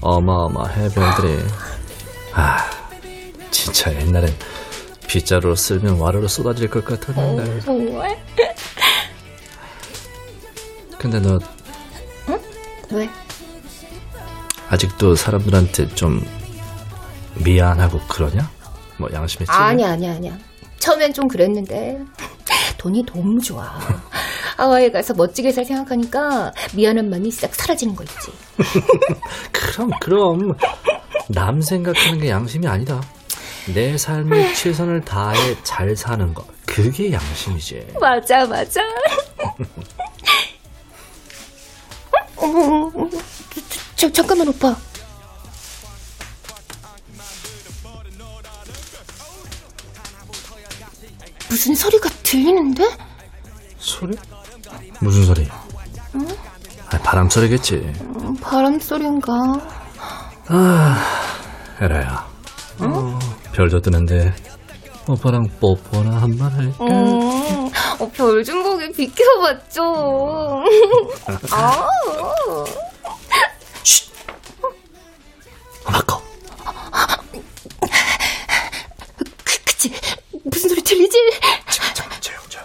[0.00, 1.38] 어마어마 해별들이.
[2.32, 2.58] 아,
[3.50, 4.34] 진짜 옛날엔
[5.06, 7.60] 빗자루로 쓸면 와르르 쏟아질 것 같았는데.
[7.60, 8.18] 정말?
[10.98, 11.38] 근데 너
[12.90, 13.08] 왜?
[14.70, 16.24] 아직도 사람들한테 좀
[17.34, 18.48] 미안하고 그러냐?
[18.98, 19.58] 뭐 양심에 찔려?
[19.58, 20.38] 아니야, 아니야, 아니야.
[20.84, 21.98] 처음엔 좀 그랬는데
[22.76, 23.78] 돈이 너무 좋아.
[24.58, 28.30] 하와이에 가서 멋지게 살 생각하니까 미안한 마음이 싹 사라지는 거 있지.
[29.50, 30.54] 그럼 그럼
[31.28, 33.00] 남 생각하는 게 양심이 아니다.
[33.72, 37.94] 내 삶에 최선을 다해 잘 사는 거 그게 양심이지.
[37.98, 38.82] 맞아, 맞아.
[42.36, 42.90] 어머,
[44.12, 44.76] 잠깐만, 오빠.
[51.54, 52.82] 무슨 소리가 들리는데?
[53.78, 54.16] 소리?
[55.00, 55.48] 무슨 소리?
[56.16, 56.26] 응?
[56.90, 57.76] 아, 바람 소리겠지.
[57.76, 59.32] 음, 바람 소리인가?
[60.48, 60.96] 아,
[61.80, 62.26] 에라야.
[62.80, 63.18] 어,
[63.52, 64.34] 별도 뜨는데
[65.08, 66.84] 오빠랑 뽀뽀나 한번 할까?
[66.86, 69.84] 음, 어, 별좀 보게 비켜봤죠.
[71.52, 71.86] 아.
[72.48, 72.64] 마
[80.54, 81.18] 무슨 소리 들리지?
[81.68, 82.64] 참, 조용, 조용.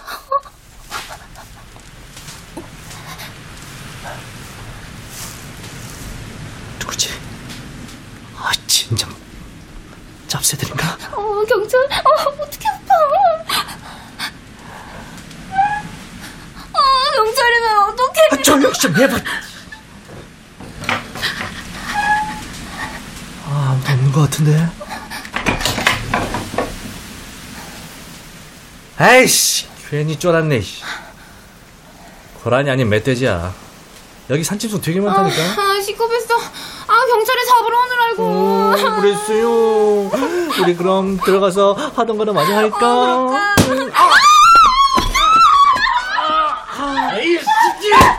[6.80, 7.10] 누구지?
[8.38, 9.10] 아, 진정.
[10.28, 10.98] 짭새들인가?
[11.14, 11.82] 어, 경찰.
[11.82, 12.94] 어, 어떻게 아파.
[16.74, 18.20] 어, 경찰이면 어떡해.
[18.34, 19.18] 아, 조용 좀 해봐.
[23.46, 24.79] 아, 아무도 없는 것 같은데.
[29.00, 30.62] 아이씨, 괜히 쫄았네.
[32.44, 33.54] 고라니 아닌 멧돼지야.
[34.30, 35.42] 여기 산짐승 되게 많다니까.
[35.42, 36.36] 아, 시급했어.
[36.36, 38.24] 아, 경찰이 잡으러 오늘 알고.
[38.24, 40.12] 오, 그랬어요.
[40.62, 42.78] 우리 그럼 들어가서 하던 거나 마저 할까?
[42.92, 43.32] 어,
[47.20, 47.40] 에이,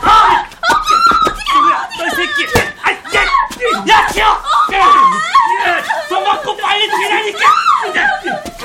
[0.02, 0.46] 아!
[1.54, 2.46] 누구야, 너 새끼!
[2.82, 3.24] 아, 야,
[3.88, 4.24] 야, 튀어!
[4.26, 7.59] 야, 손 맞고 빨리 튀라니까!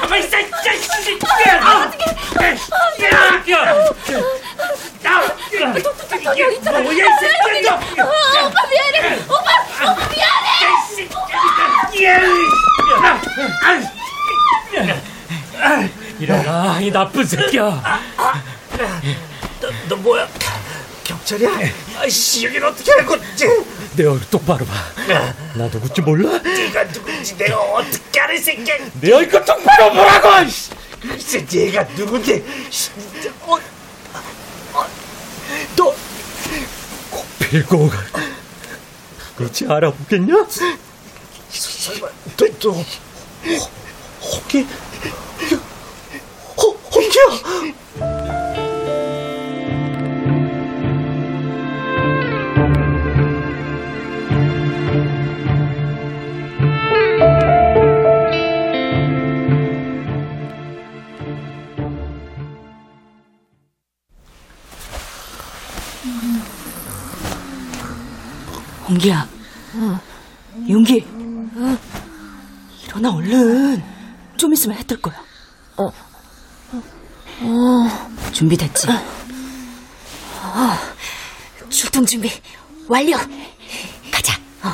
[0.06, 1.20] 가만 있어, 이 자식이!
[1.62, 2.06] 아, 어떡해!
[2.46, 3.10] 야,
[3.50, 3.56] 야,
[5.06, 5.24] 야,
[6.82, 7.62] 뭐야, 이 새끼!
[7.65, 7.74] 너!
[8.46, 9.20] 오빠 미안해.
[9.24, 9.50] 오빠,
[9.91, 10.50] 오빠 미안해.
[16.20, 18.00] 일어나, 이 나쁜 새끼야!
[19.60, 20.28] 너, 너 뭐야?
[21.04, 21.50] 경찰이야?
[22.00, 23.15] 아이씨, 여긴 어떻게 알고?
[23.96, 24.74] 내 얼굴 똑바로 봐.
[25.56, 26.39] 나 누군지 몰라?
[27.26, 28.78] 누군지 내가 어떻게 알을 새끼야?
[29.02, 30.30] 내 얼굴 똑바로 보라고!
[31.02, 32.44] 글쎄, 네가 누군지.
[33.42, 33.58] 어,
[34.74, 34.86] 어,
[35.76, 35.96] 너,
[37.10, 37.98] 꼭 빌고 가.
[39.36, 40.48] 그렇지 알아보겠냐?
[41.50, 42.08] 설마,
[42.38, 42.72] 너, 너?
[46.58, 47.75] 홍, 홍기야!
[68.96, 69.28] 홍기야.
[70.70, 71.06] 용기.
[72.86, 73.84] 일어나 얼른.
[74.38, 75.16] 좀 있으면 해 뜰 거야.
[75.78, 75.88] 어.
[77.42, 78.32] 어.
[78.32, 78.88] 준비됐지?
[78.90, 80.78] 어,
[81.70, 82.30] 출동 준비
[82.88, 83.18] 완료.
[84.12, 84.34] 가자.
[84.64, 84.72] 어.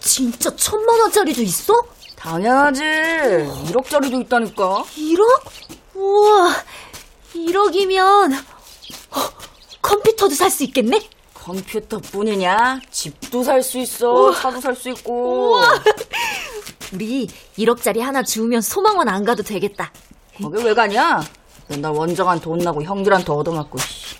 [0.00, 1.74] 진짜 천만 원짜리도 있어?
[2.14, 2.80] 당연하지.
[2.82, 4.84] 1억짜리도 있다니까.
[4.96, 5.42] 1억?
[5.96, 6.54] 우와,
[7.34, 8.32] 1억이면
[9.82, 11.00] 컴퓨터도 살 수 있겠네?
[11.34, 12.80] 컴퓨터뿐이냐?
[12.92, 14.32] 집도 살 수 있어.
[14.32, 15.54] 차도 살 수 있고.
[15.54, 15.82] 우와.
[16.94, 17.26] 우리
[17.58, 19.90] 1억짜리 하나 주우면 소망원 안 가도 되겠다.
[20.40, 21.20] 거기 왜 가냐?
[21.66, 23.78] 맨날 원정한 돈 나고 형들한테 얻어맞고.
[23.78, 24.16] 씨.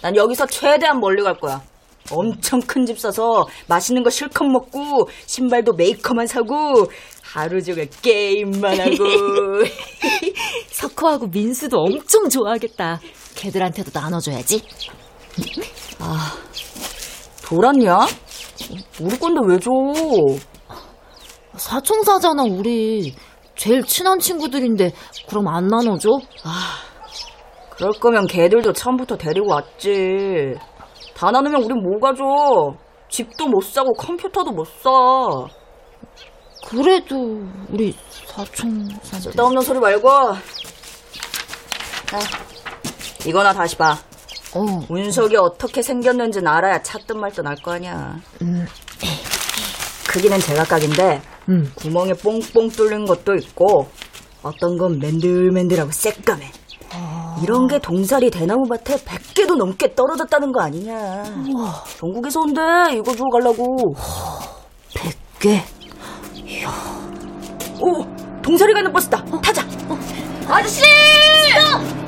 [0.00, 1.62] 난 여기서 최대한 멀리 갈 거야.
[2.10, 6.86] 엄청 큰 집 사서 맛있는 거 실컷 먹고 신발도 메이커만 사고
[7.22, 8.94] 하루 종일 게임만 하고
[10.70, 13.00] 석호하고 민수도 엄청 좋아하겠다.
[13.34, 14.62] 걔들한테도 나눠줘야지.
[15.98, 16.32] 아
[17.44, 17.98] 돌았냐?
[19.00, 19.70] 우리 건데 왜 줘?
[21.56, 23.14] 사총사잖아 우리.
[23.56, 24.92] 제일 친한 친구들인데
[25.28, 26.10] 그럼 안 나눠줘?
[26.44, 26.76] 아
[27.70, 30.54] 그럴 거면 걔들도 처음부터 데리고 왔지.
[31.16, 32.24] 다 나누면 우린 뭐 가 져?
[33.08, 34.90] 집도 못 사고 컴퓨터도 못 사.
[36.68, 37.16] 그래도
[37.70, 37.94] 우리
[38.26, 40.08] 사총사 쓸데없는 소리 말고.
[42.06, 42.18] 자,
[43.26, 43.96] 이거나 다시 봐.
[44.54, 44.60] 어.
[44.88, 48.16] 운석이 어떻게 생겼는지는 알아야 찾든 말든 알 거 아니야.
[48.42, 48.66] 음.
[50.08, 51.70] 크기는 제각각인데 음.
[51.76, 53.88] 구멍에 뽕뽕 뚫린 것도 있고
[54.42, 56.50] 어떤 건 맨들맨들하고 새까매.
[57.36, 57.40] 아.
[57.42, 60.94] 이런 게 동사리 대나무밭에 100개도 넘게 떨어졌다는 거 아니냐.
[61.54, 61.84] 우와.
[61.98, 62.60] 전국에서 온대.
[62.94, 63.94] 이거 주워 가려고.
[64.94, 65.60] 100개?
[67.80, 68.04] 오!
[68.42, 69.22] 동사리 가는 버스다.
[69.42, 69.62] 타자.
[70.48, 70.82] 아저씨!
[70.82, 72.05] 스톱!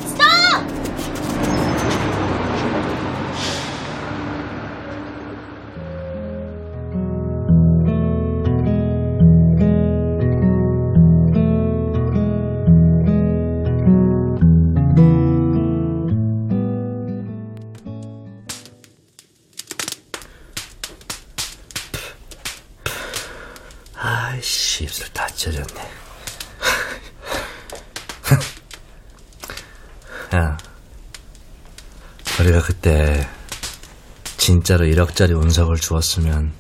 [34.69, 36.53] 진짜로 1억짜리 운석을 주었으면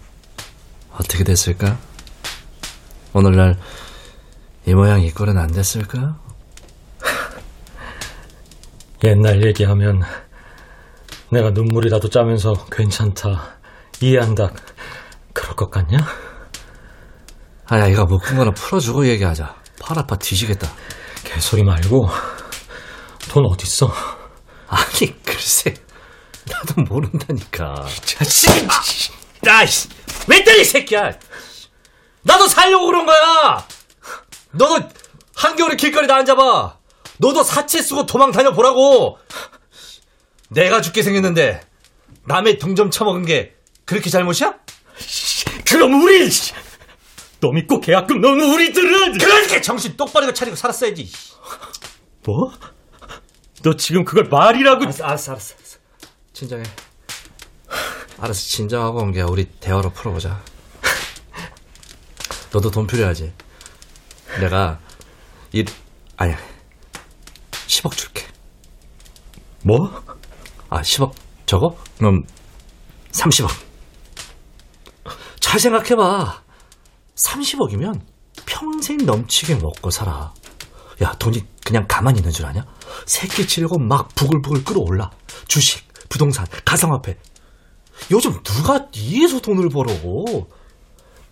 [0.92, 1.76] 어떻게 됐을까?
[3.12, 3.58] 오늘날
[4.64, 6.18] 이 모양 이 꼴은 안 됐을까?
[9.04, 10.00] 옛날 얘기하면
[11.30, 13.58] 내가 눈물이라도 짜면서 괜찮다,
[14.00, 14.52] 이해한다,
[15.34, 15.98] 그럴 것 같냐?
[17.66, 19.54] 아야, 이거 묶은 거나 풀어주고 얘기하자.
[19.82, 20.66] 팔 아파 뒤지겠다.
[21.24, 22.08] 개소리 말고
[23.28, 23.92] 돈 어딨어?
[24.68, 25.74] 아니 글쎄
[26.50, 28.50] 나도 모른다니까 자식!
[29.46, 29.88] 아 이씨!
[30.26, 31.12] 왜 때리, 이 새끼야!
[32.22, 33.66] 나도 살려고 그런 거야!
[34.52, 34.88] 너도
[35.34, 36.76] 한겨울에 길거리에 앉아봐!
[37.18, 39.18] 너도 사채 쓰고 도망 다녀보라고!
[40.50, 41.60] 내가 죽게 생겼는데,
[42.26, 44.54] 남의 돈좀 처먹은 게 그렇게 잘못이야?
[45.66, 46.28] 그럼 우리!
[47.40, 49.18] 너 믿고 계약금 넣은 우리들은!
[49.18, 51.10] 그러니까 정신 똑바로 차리고 살았어야지!
[52.24, 52.52] 뭐?
[53.62, 54.84] 너 지금 그걸 말이라고.
[54.84, 55.54] 알았어 알았어, 알았어.
[56.38, 56.62] 진정해.
[58.16, 60.40] 알았어 진정하고 온게 우리 대화로 풀어보자.
[62.54, 63.32] 너도 돈 필요하지?
[64.38, 64.78] 내가
[65.50, 65.66] 일
[66.16, 66.38] 아니야.
[67.66, 68.24] 10억 줄게.
[69.64, 70.04] 뭐?
[70.70, 71.12] 아 10억
[71.44, 71.76] 저거?
[71.96, 72.22] 그럼
[73.10, 73.50] 30억.
[75.40, 76.44] 잘 생각해봐.
[77.16, 78.00] 30억이면
[78.46, 80.32] 평생 넘치게 먹고 살아.
[81.02, 82.64] 야 돈이 그냥 가만히 있는 줄 아냐?
[83.06, 85.10] 새끼 치려고 막 부글부글 끌어올라.
[85.48, 87.16] 주식, 부동산, 가상화폐
[88.10, 89.92] 요즘 누가 이에서 돈을 벌어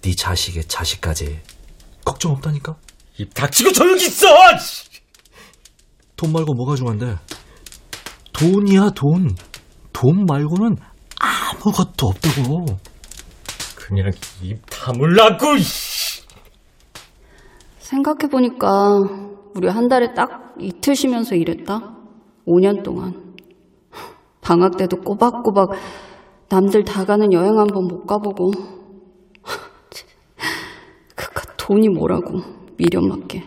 [0.03, 1.41] 네 자식의 자식까지
[2.05, 2.77] 걱정 없다니까
[3.19, 4.29] 입 닥치고 조용히 있어!
[6.17, 7.17] 돈 말고 뭐가 중요한데
[8.33, 9.35] 돈이야 돈
[9.99, 10.77] 돈 말고는
[11.19, 12.67] 아무것도 없다고
[13.77, 14.11] 그냥
[14.43, 15.57] 입 다물라고!
[17.79, 18.69] 생각해보니까
[19.55, 21.97] 우리 한 달에 딱 이틀 쉬면서 일했다.
[22.47, 23.26] 5년 동안.
[24.47, 25.71] 방학 때도 꼬박꼬박
[26.49, 28.53] 남들 다 가는 여행 한 번 못 가보고.
[31.17, 32.43] 그깟 돈이 뭐라고
[32.77, 33.43] 미련 맞게.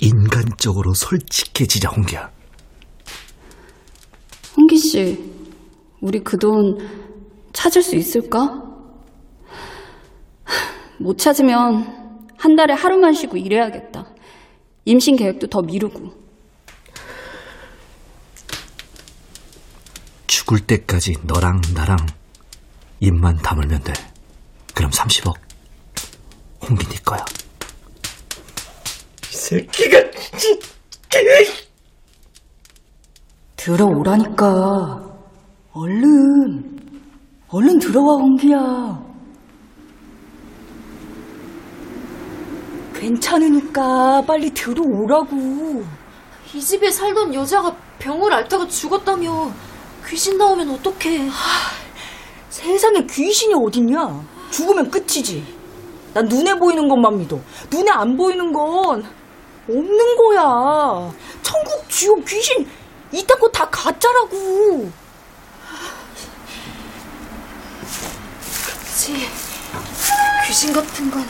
[0.00, 2.30] 인간적으로 솔직해지자 홍기야
[4.56, 5.22] 홍기 씨,
[6.00, 6.78] 우리 그 돈
[7.52, 8.62] 찾을 수 있을까?
[10.98, 14.06] 못 찾으면 한 달에 하루만 쉬고 일해야겠다.
[14.86, 16.21] 임신 계획도 더 미루고.
[20.42, 21.96] 죽을 때까지 너랑 나랑
[22.98, 23.92] 입만 다물면 돼
[24.74, 25.34] 그럼 30억
[26.62, 27.24] 홍기 네 거야
[29.30, 29.98] 이 새끼가,
[33.56, 35.00] 들어오라니까.
[35.72, 36.78] 얼른.
[37.48, 39.02] 얼른 들어와, 홍기야.
[42.94, 45.84] 괜찮으니까 빨리 들어오라고.
[46.54, 49.52] 이 집에 살던 여자가 병을 앓다가 죽었다며
[50.08, 51.30] 귀신 나오면 어떡해.
[52.50, 54.24] 세상에 귀신이 어딨냐?
[54.50, 55.44] 죽으면 끝이지.
[56.12, 57.40] 난 눈에 보이는 것만 믿어.
[57.70, 59.04] 눈에 안 보이는 건
[59.68, 61.12] 없는 거야.
[61.42, 62.68] 천국, 지옥, 귀신
[63.12, 64.90] 이딴 거 다 가짜라고.
[68.66, 69.28] 그치.
[70.46, 71.24] 귀신 같은 건.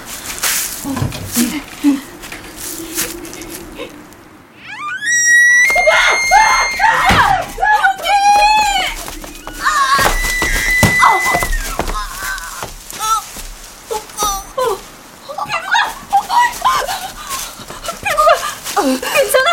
[19.00, 19.50] 괜찮아?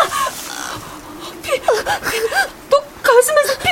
[1.42, 1.60] 피,
[2.70, 3.69] 또 가슴에서 피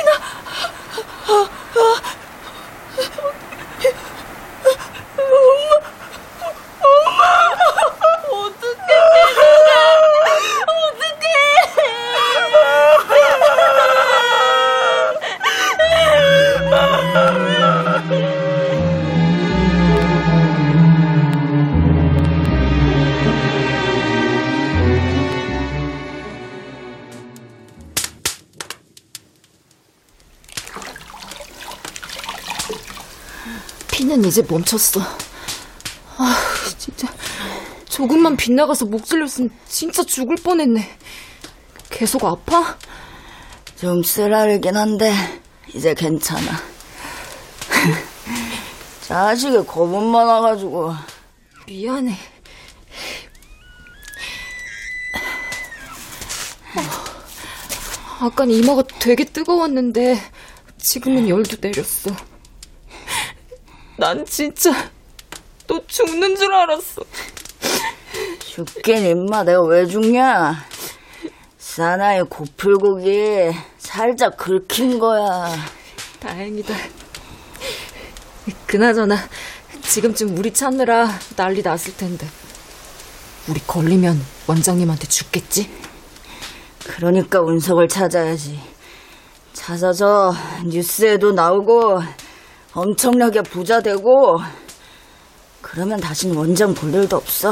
[33.99, 35.01] 피는 이제 멈췄어.
[36.15, 36.35] 아,
[36.77, 37.05] 진짜.
[37.83, 40.97] 조금만 빗나가서 목 들렸으면 진짜 죽을 뻔했네.
[41.89, 42.77] 계속 아파?
[43.77, 45.13] 좀 쓰라리긴 한데
[45.73, 46.49] 이제 괜찮아.
[49.03, 50.93] 자식이 겁은 많아가지고
[51.67, 52.13] 미안해.
[56.77, 60.17] 어, 아깐 이마가 되게 뜨거웠는데
[60.77, 62.28] 지금은 열도 내렸어.
[63.99, 64.71] 난 진짜
[65.67, 67.01] 너 죽는 줄 알았어.
[68.39, 70.55] 죽긴 임마 내가 왜 죽냐?
[71.57, 75.53] 사나이 고풀고기 살짝 긁힌 거야.
[76.21, 76.73] 다행이다.
[78.67, 79.17] 그나저나
[79.81, 82.25] 지금쯤 우리 찾느라 난리 났을 텐데.
[83.49, 85.69] 우리 걸리면 원장님한테 죽겠지?
[86.85, 88.61] 그러니까 운석을 찾아야지.
[89.51, 90.33] 찾아서
[90.63, 91.99] 뉴스에도 나오고
[92.73, 94.39] 엄청나게 부자 되고
[95.61, 97.51] 그러면 다신 원장 볼 일도 없어.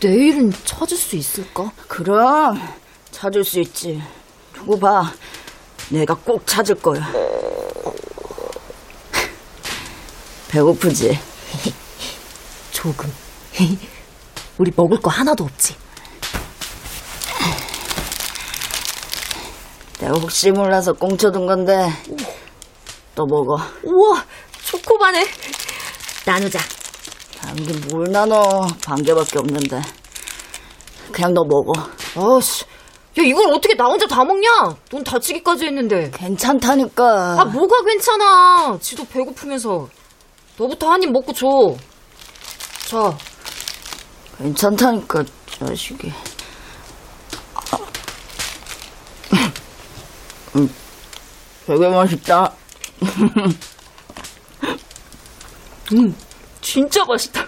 [0.00, 1.72] 내일은 찾을 수 있을까?
[1.88, 2.60] 그럼
[3.10, 4.00] 찾을 수 있지.
[4.52, 5.12] 두고 봐.
[5.90, 7.00] 내가 꼭 찾을 거야.
[10.48, 11.18] 배고프지?
[12.72, 13.12] 조금.
[14.58, 15.74] 우리 먹을 거 하나도 없지.
[19.98, 21.90] 내가 혹시 몰라서 꽁쳐둔 건데
[23.18, 23.56] 또 먹어.
[23.82, 24.24] 우와,
[24.64, 25.26] 초코바네.
[26.24, 26.60] 나누자.
[27.40, 28.64] 담긴 뭘 나눠.
[28.84, 29.82] 반 개밖에 없는데.
[31.10, 31.72] 그냥 너 먹어.
[32.36, 32.62] 아씨,
[33.18, 34.48] 야 이걸 어떻게 나 혼자 다 먹냐?
[34.92, 36.12] 넌 다치기까지 했는데.
[36.14, 37.40] 괜찮다니까.
[37.40, 38.78] 아 뭐가 괜찮아?
[38.80, 39.88] 지도 배고프면서.
[40.56, 41.74] 너부터 한 입 먹고 줘.
[42.86, 43.18] 자,
[44.38, 45.24] 괜찮다니까
[45.58, 46.12] 자식이.
[50.54, 50.72] 음,
[51.66, 52.52] 되게 맛있다.
[55.92, 56.14] 음,
[56.60, 57.42] 진짜 맛있다.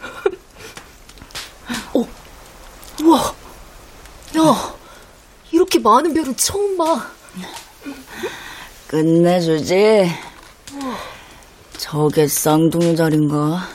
[1.95, 2.07] 어,
[3.03, 3.35] 우와.
[4.39, 4.75] 야,
[5.51, 7.11] 이렇게 많은 별은 처음 봐.
[8.89, 10.11] 끝내주지.
[11.77, 13.67] 저게 쌍둥이 자리인가?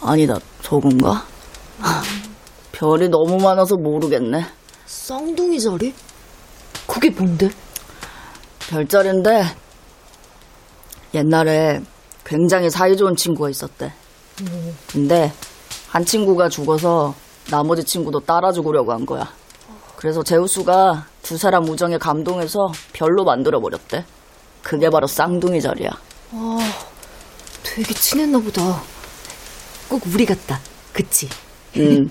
[0.00, 1.26] 아니다, 저건가?
[2.72, 4.44] 별이 너무 많아서 모르겠네.
[4.86, 5.94] 쌍둥이 자리?
[6.86, 7.50] 그게 뭔데?
[8.68, 9.56] 별자리인데
[11.16, 11.80] 옛날에
[12.24, 13.90] 굉장히 사이좋은 친구가 있었대.
[14.86, 15.32] 근데
[15.88, 17.14] 한 친구가 죽어서
[17.50, 19.32] 나머지 친구도 따라 죽으려고 한 거야.
[19.96, 24.04] 그래서 제우스가 두 사람 우정에 감동해서 별로 만들어 버렸대.
[24.62, 25.90] 그게 바로 쌍둥이 자리야.
[26.32, 26.58] 아,
[27.62, 28.82] 되게 친했나 보다.
[29.88, 30.60] 꼭 우리 같다.
[30.92, 31.28] 그치?
[31.78, 32.10] 응.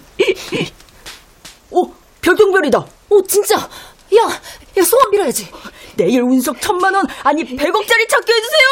[1.70, 1.92] 오,
[2.22, 2.86] 별똥별이다.
[3.10, 3.58] 오, 진짜.
[3.58, 4.42] 야,
[4.78, 5.48] 야, 소원 빌어야지.
[5.96, 8.68] 내일 운석 천만 원, 아니 100억짜리 찾게 해주세요.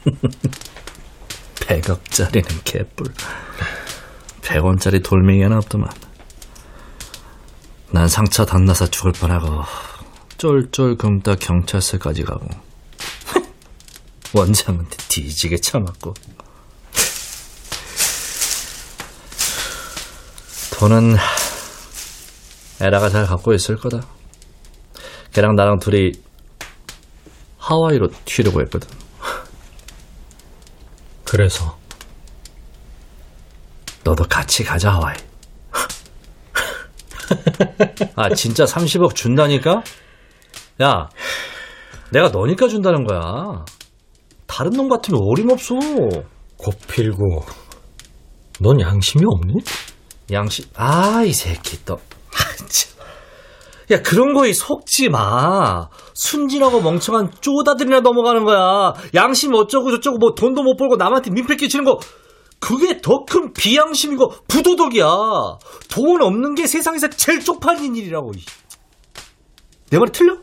[1.66, 3.12] 백억짜리는 개뿔.
[4.42, 6.09] 100원짜리 돌멩이 하나 없더만.
[7.92, 9.64] 난 상처 단나서 죽을 뻔하고
[10.38, 12.46] 쫄쫄 굶다 경찰서까지 가고
[14.32, 16.14] 원장한테 뒤지게 참았고
[20.80, 21.16] 돈은
[22.80, 24.00] 에라가 잘 갖고 있을 거다.
[25.34, 26.12] 걔랑 나랑 둘이
[27.58, 28.88] 하와이로 튀려고 했거든.
[31.26, 31.78] 그래서
[34.02, 35.16] 너도 같이 가자 하와이.
[38.16, 39.82] 아 진짜 30억 준다니까?
[40.82, 41.08] 야,
[42.10, 43.64] 내가 너니까 준다는 거야.
[44.46, 45.74] 다른 놈 같으면 어림없어.
[46.56, 47.44] 고필고
[48.60, 49.54] 넌 양심이 없니?
[50.32, 51.94] 양심, 아, 이 새끼 또.
[51.94, 52.90] 아, 참.
[53.90, 55.88] 야, 그런 거에 속지 마.
[56.14, 58.94] 순진하고 멍청한 쪼다들이나 넘어가는 거야.
[59.14, 61.98] 양심 어쩌고 저쩌고 뭐 돈도 못 벌고 남한테 민폐 끼치는 거.
[62.60, 65.04] 그게 더 큰 비양심이고 부도덕이야.
[65.90, 68.32] 돈 없는 게 세상에서 제일 쪽팔린 일이라고.
[68.36, 68.44] 이.
[69.90, 70.36] 내 말이 틀려?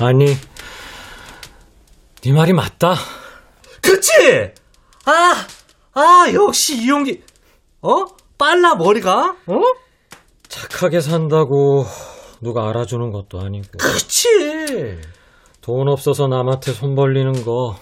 [0.00, 0.36] 아니
[2.22, 2.96] 네 말이 맞다.
[3.80, 4.10] 그치?
[5.04, 5.46] 아,
[5.92, 7.22] 아, 역시 이용기.
[7.82, 8.06] 어?
[8.38, 9.36] 빨라, 머리가?
[9.46, 9.60] 어?
[10.48, 11.84] 착하게 산다고
[12.40, 13.66] 누가 알아주는 것도 아니고.
[13.78, 14.98] 그치.
[15.60, 17.76] 돈 없어서 남한테 손 벌리는 거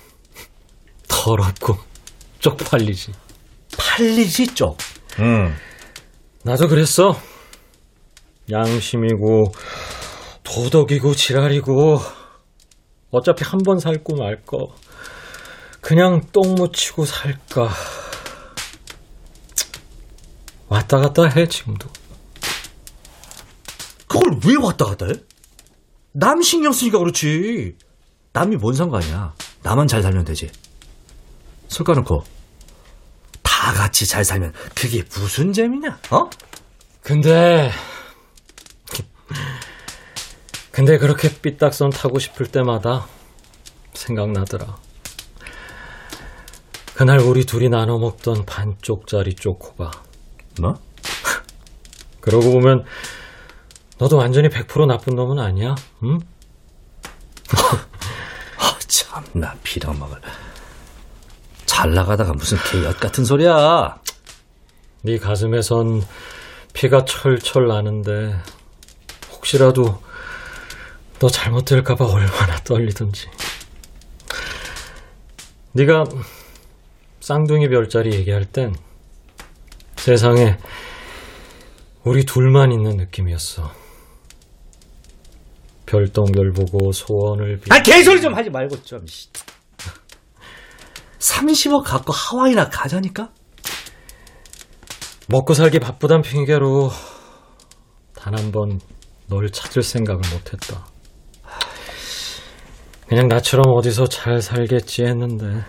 [1.23, 1.79] 더럽고
[2.41, 3.13] 쪽 팔리지.
[3.79, 4.77] 팔리지, 쪽.
[5.21, 5.55] 응.
[6.43, 7.17] 나도 그랬어.
[8.51, 9.53] 양심이고
[10.43, 12.01] 도덕이고 지랄이고
[13.13, 14.75] 어차피 한 번 살고 말 거.
[15.81, 17.71] 그냥 똥 묻히고 살까.
[20.69, 21.89] 왔다 갔다 해 지금도.
[24.09, 25.13] 그걸 왜 왔다 갔다 해?
[26.13, 27.77] 남 신경 쓰니까 그렇지.
[28.33, 29.35] 남이 뭔 상관이야.
[29.63, 30.51] 나만 잘 살면 되지.
[31.73, 32.23] 술 까놓고
[33.43, 35.99] 다 같이 잘 살면 그게 무슨 재미냐?
[36.11, 36.29] 어?
[37.03, 37.71] 근데
[40.71, 43.07] 근데 그렇게 삐딱선 타고 싶을 때마다
[43.95, 44.77] 생각나더라.
[46.95, 49.91] 그날 우리 둘이 나눠 먹던 반쪽짜리 쪼코바.
[50.61, 50.75] 뭐?
[52.21, 52.85] 그러고 보면
[53.97, 55.75] 너도 완전히 100% 나쁜 놈은 아니야.
[56.05, 56.19] 응?
[58.59, 60.21] 아, 참나 빌어먹을.
[61.73, 63.99] 잘 나가다가 무슨 개엿 같은 소리야.
[65.01, 66.07] 네 가슴에선
[66.75, 68.37] 피가 철철 나는데
[69.33, 70.03] 혹시라도
[71.19, 73.27] 너 잘못될까봐 얼마나 떨리던지.
[75.73, 76.05] 네가
[77.21, 78.75] 쌍둥이 별자리 얘기할 땐
[79.97, 80.59] 세상에
[82.05, 83.73] 우리 둘만 있는 느낌이었어.
[85.87, 87.73] 별똥별 보고 소원을 빌.
[87.73, 89.07] 아 개소리 좀 하지 말고 좀.
[91.23, 93.31] 30억 갖고 하와이나 가자니까?
[95.29, 96.91] 먹고 살기 바쁘단 핑계로
[98.15, 98.81] 단 한 번
[99.29, 100.85] 널 찾을 생각을 못했다.
[103.09, 105.65] 그냥 나처럼 어디서 잘 살겠지 했는데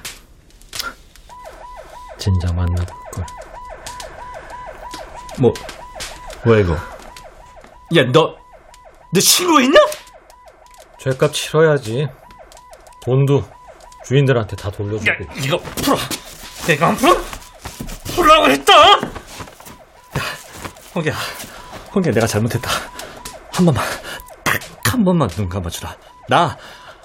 [2.18, 3.26] 진작 만나볼걸.
[5.40, 5.54] 뭐,
[6.46, 6.74] 왜 이거?
[7.96, 8.36] 야, 너,
[9.14, 9.80] 너 신고했냐?
[11.00, 12.08] 죄값 치러야지.
[13.02, 13.44] 돈도
[14.06, 15.10] 주인들한테 다 돌려주고.
[15.12, 15.98] 야, 이거 풀어.
[16.68, 17.16] 내가 안 풀어?
[18.16, 18.74] 풀라고 했다!
[18.74, 19.02] 야,
[20.96, 21.14] 홍기야,
[21.94, 22.70] 홍기야, 내가 잘못했다.
[23.52, 23.84] 한 번만,
[24.44, 24.60] 딱
[24.94, 25.96] 한 번만 눈 감아주라.
[26.30, 26.56] 나,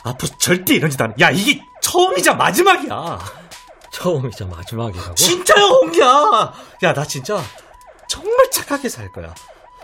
[0.05, 1.15] 앞으로 절대 이런 짓안 해.
[1.21, 3.19] 야, 이게 처음이자 마지막이야.
[3.91, 5.15] 처음이자 마지막이라고?
[5.15, 6.53] 진짜야, 홍기야!
[6.83, 7.41] 야, 나 진짜
[8.07, 9.35] 정말 착하게 살 거야.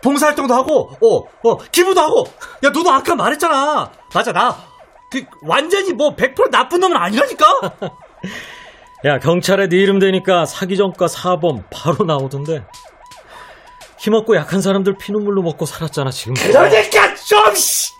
[0.02, 2.24] 봉사활동도 하고, 어, 어, 기부도 하고.
[2.62, 3.90] 야, 너도 아까 말했잖아.
[4.12, 4.54] 맞아, 나,
[5.14, 7.46] 그, 완전히 뭐, 100% 나쁜 놈은 아니라니까?
[9.06, 12.64] 야, 경찰에 네 이름 대니까 사기 전과 사범 바로 나오던데.
[13.98, 16.34] 힘없고 약한 사람들 피눈물로 먹고 살았잖아, 지금.
[16.34, 17.92] 그러니까 좀, 씨!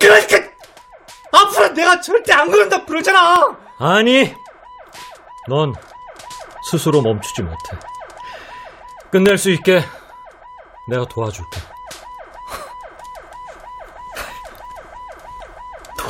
[0.00, 0.36] 그러니까,
[1.32, 3.56] 앞으로 내가 절대 안 그런다 그러잖아!
[3.78, 4.32] 아니,
[5.48, 5.74] 넌
[6.70, 7.56] 스스로 멈추지 못해.
[9.10, 9.82] 끝낼 수 있게
[10.88, 11.60] 내가 도와줄게.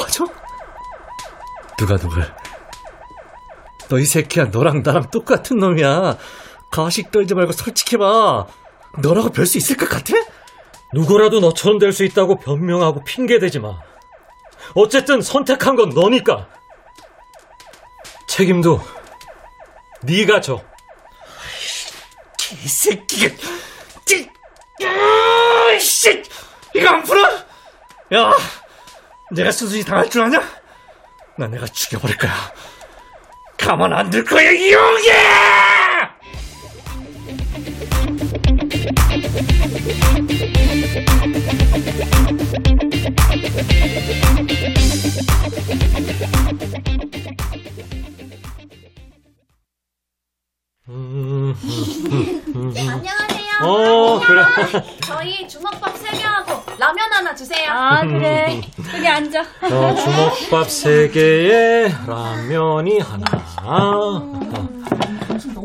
[0.07, 0.27] 도와줘?
[1.79, 2.23] 누가 누굴?
[3.89, 6.19] 너 이 새끼야, 너랑 나랑 똑같은 놈이야.
[6.71, 8.47] 가식 떨지 말고 솔직해봐.
[8.99, 10.15] 너라고 별 수 있을 것 같아?
[10.93, 13.79] 누구라도 너처럼 될 수 있다고 변명하고 핑계대지 마.
[14.75, 16.49] 어쨌든 선택한 건 너니까.
[18.29, 18.81] 책임도
[20.03, 20.61] 네가 져.
[22.39, 23.35] 개새끼가,
[24.05, 24.29] 찌,
[25.81, 26.23] 씨,
[26.75, 27.23] 이거 안 풀어?
[28.15, 28.33] 야,
[29.33, 30.41] 내가 수술이 당할 줄 아냐?
[31.39, 32.33] 나 내가 죽여버릴 거야.
[33.59, 35.13] 가만 안 둘 거야, 이용해!
[52.55, 53.16] 안녕하세요.
[53.67, 54.43] 어, 그래.
[55.05, 57.71] 저희 주먹밥 3개 하고 라면 하나 주세요.
[57.71, 58.61] 아, 그래.
[58.95, 59.41] 여기 앉아.
[59.63, 63.25] 어, 주먹밥 세 개에 라면이 하나.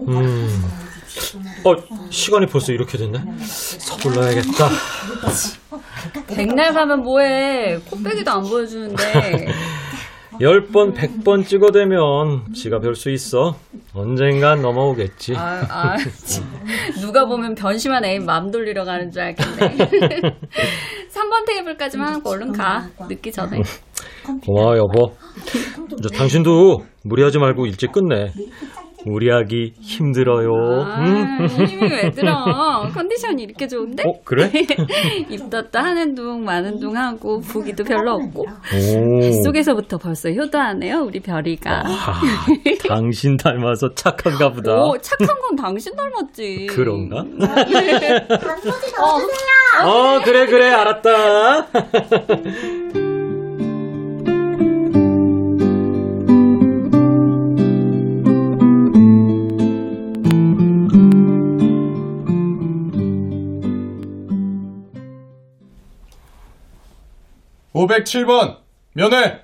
[0.08, 0.72] 음.
[1.64, 1.76] 어,
[2.10, 3.20] 시간이 벌써 이렇게 됐네?
[3.46, 4.70] 서둘러야겠다.
[6.28, 7.80] 백날 가면 뭐해.
[7.90, 9.48] 코빼기도 안 보여주는데.
[10.42, 13.56] 열 번, 백번 찍어대면 지가 별 수 있어.
[13.94, 15.36] 언젠간 넘어오겠지.
[15.36, 16.44] 아, 아, 참.
[17.02, 19.76] 누가 보면 변심한 애인 맘 돌리러 가는 줄 알겠네.
[21.12, 22.88] 3번 테이블까지만 하고 얼른 가.
[23.08, 23.62] 늦기 전에.
[24.46, 25.14] 고마워, 여보.
[26.02, 28.32] 저, 당신도 무리하지 말고 일찍 끝내.
[29.06, 30.50] 무리하기 힘들어요.
[30.86, 31.46] 아, 음?
[31.48, 32.88] 힘이 왜 들어?
[32.94, 34.04] 컨디션이 이렇게 좋은데?
[34.06, 34.52] 어, 그래?
[35.30, 39.44] 입 떴다 하는 둥 마는 둥 하고 부기도 별로 없고 오.
[39.44, 42.22] 속에서부터 벌써 효도하네요 우리 별이가 아,
[42.88, 44.74] 당신 닮아서 착한가 보다.
[44.84, 47.22] 오 착한 건 당신 닮았지 그런가?
[49.00, 51.68] 어, 어, 그래, 그래, 알았다.
[67.82, 68.58] 오백칠 번
[68.94, 69.42] 면회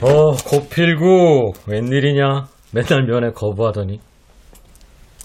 [0.00, 2.48] 어, 고필구, 웬일이냐?
[2.72, 4.00] 맨날 면회 거부하더니.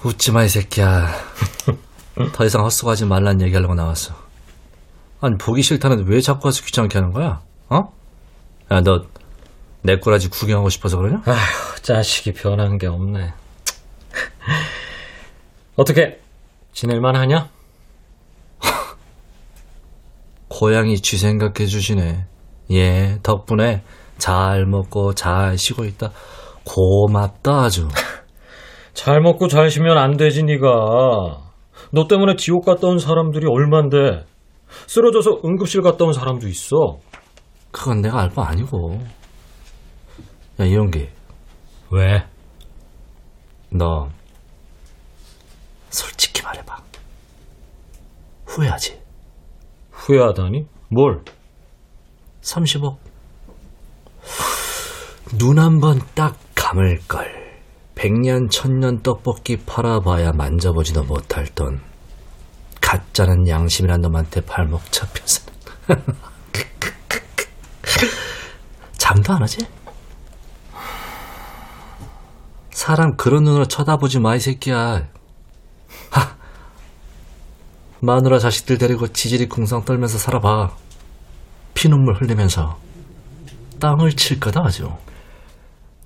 [0.04, 1.08] 웃지 마, 이 새끼야.
[2.34, 4.27] 더 이상 헛소가지 말란 얘기하려고 나왔어.
[5.20, 7.42] 아니, 보기 싫다는데 왜 자꾸 와서 귀찮게 하는 거야?
[7.70, 7.92] 어?
[8.72, 9.04] 야, 너,
[9.82, 11.22] 내 꼬라지 구경하고 싶어서 그러냐?
[11.26, 13.34] 아휴, 자식이 변한 게 없네.
[15.76, 16.20] 어떻게,
[16.74, 17.50] 지낼만 하냐?
[20.50, 22.26] 고양이 쥐 생각해 주시네.
[22.72, 23.84] 예, 덕분에
[24.18, 26.12] 잘 먹고 잘 쉬고 있다.
[26.64, 27.88] 고맙다, 아주.
[28.94, 30.68] 잘 먹고 잘 쉬면 안 되지, 니가.
[31.92, 34.26] 너 때문에 지옥 갔다 온 사람들이 얼만데.
[34.88, 37.00] 쓰러져서 응급실 갔다 온 사람도 있어.
[37.72, 39.00] 그건 내가 알 바 아니고.
[40.60, 41.12] 야, 이런게.
[41.92, 42.26] 왜?
[43.70, 44.10] 너
[45.90, 46.78] 솔직히 말해봐.
[48.46, 49.00] 후회하지?
[49.92, 50.66] 후회하다니?
[50.90, 51.24] 뭘?
[52.42, 52.98] 30억.
[55.38, 57.48] 눈 한 번 딱 감을걸.
[57.96, 61.82] 백년 천년 떡볶이 팔아봐야 만져보지도 못할 돈.
[62.88, 65.52] 가짜는 양심이란 놈한테 발목 잡혀서.
[68.98, 69.68] 잠도 안 하지?
[72.72, 75.06] 사람 그런 눈으로 쳐다보지 마, 이 새끼야.
[76.12, 76.38] 하.
[78.00, 80.74] 마누라 자식들 데리고 지질이 궁상 떨면서 살아봐.
[81.74, 82.80] 피눈물 흘리면서
[83.82, 84.90] 땅을 칠 거다, 아주.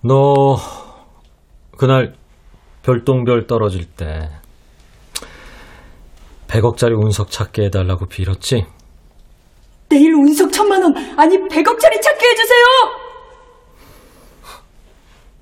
[0.03, 0.57] 너
[1.77, 2.15] 그날
[2.82, 4.32] 별똥별 떨어질 때
[6.51, 8.65] 100억짜리 운석 찾게 해달라고 빌었지?
[9.87, 12.65] 내일 운석 천만 원 아니 100억짜리 찾게 해주세요.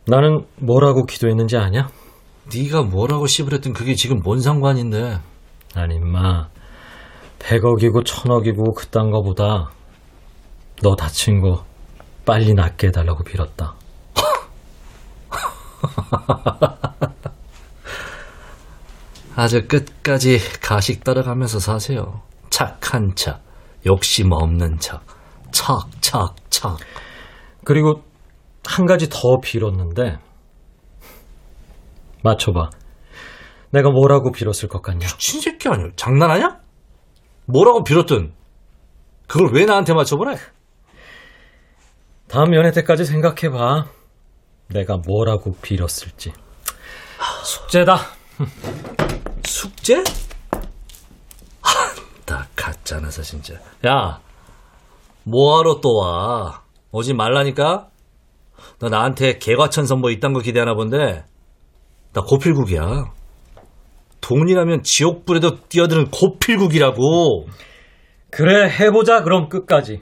[0.06, 1.90] 나는 뭐라고 기도했는지 아냐?
[2.56, 5.18] 네가 뭐라고 씹으랬든 그게 지금 뭔 상관인데.
[5.76, 6.48] 아니 임마
[7.40, 9.72] 100억이고 1000억이고 그딴 거보다
[10.82, 11.66] 너 다친 거
[12.26, 13.76] 빨리 낫게 해달라고 빌었다.
[19.36, 22.22] 아주 끝까지 가식 따라가면서 사세요.
[22.50, 23.42] 착한 척,
[23.86, 25.02] 욕심 없는 척,
[25.52, 26.78] 척, 척, 척.
[27.64, 28.04] 그리고
[28.66, 30.18] 한 가지 더 빌었는데
[32.24, 32.70] 맞춰봐.
[33.72, 35.08] 내가 뭐라고 빌었을 것 같냐?
[35.08, 35.90] 미친 새끼 아니야?
[35.96, 36.60] 장난하냐?
[37.46, 38.34] 뭐라고 빌었든
[39.28, 40.38] 그걸 왜 나한테 맞춰보래?
[42.28, 43.86] 다음 연애 때까지 생각해봐.
[44.68, 46.34] 내가 뭐라고 빌었을지.
[47.44, 48.00] 숙제다.
[49.46, 50.04] 숙제?
[52.26, 53.56] 나 가짜나서 진짜.
[53.88, 54.20] 야,
[55.24, 56.64] 뭐하러 또 와?
[56.92, 57.88] 오지 말라니까?
[58.80, 61.24] 너 나한테 개과천 선보 이딴 거 기대하나 본데?
[62.14, 63.12] 나 고필국이야.
[64.22, 67.48] 돈이라면 지옥불에도 뛰어드는 고필국이라고.
[68.32, 70.02] 그래 해보자 그럼 끝까지.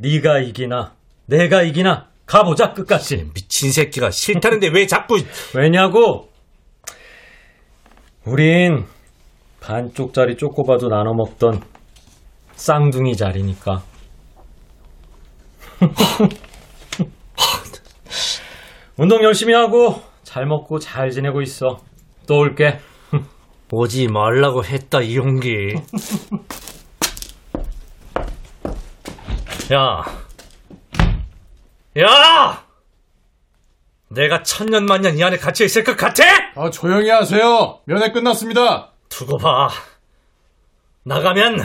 [0.00, 0.94] 네가 이기나
[1.26, 3.30] 내가 이기나 가보자 끝까지.
[3.34, 5.18] 미친 새끼가 싫다는데 왜 자꾸
[5.54, 6.28] 왜냐고?
[8.24, 8.84] 우린
[9.60, 11.62] 반쪽짜리 쪼꼬바도 나눠 먹던
[12.52, 13.82] 쌍둥이 자리니까.
[18.96, 21.78] 운동 열심히 하고 잘 먹고 잘 지내고 있어.
[22.26, 22.80] 또 올게.
[23.70, 25.74] 오지 말라고 했다 이용기.
[29.72, 30.02] 야,
[31.98, 32.64] 야,
[34.10, 36.24] 내가 천년만년 이 안에 갇혀 있을 것 같아?
[36.56, 37.80] 아, 조용히 하세요.
[37.84, 38.92] 면회 끝났습니다.
[39.08, 39.68] 두고 봐.
[41.04, 41.62] 나가면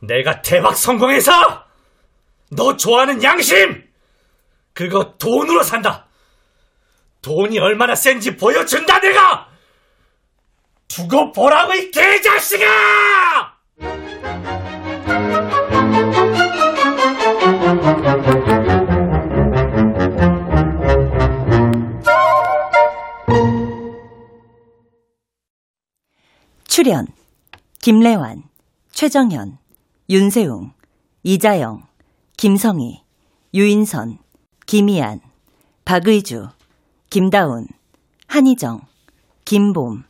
[0.00, 1.64] 내가 대박 성공해서
[2.50, 3.84] 너 좋아하는 양심
[4.72, 6.06] 그거 돈으로 산다.
[7.22, 9.48] 돈이 얼마나 센지 보여준다 내가.
[10.88, 13.54] 두고 보라고 이 개자식아!
[26.74, 27.06] 출연
[27.82, 28.42] 김래환,
[28.90, 29.58] 최정현,
[30.10, 30.72] 윤세웅,
[31.22, 31.86] 이자영,
[32.36, 33.04] 김성희,
[33.54, 34.18] 유인선,
[34.66, 35.20] 김희안,
[35.84, 36.48] 박의주,
[37.10, 37.68] 김다운,
[38.26, 38.80] 한희정,
[39.44, 40.02] 김봄,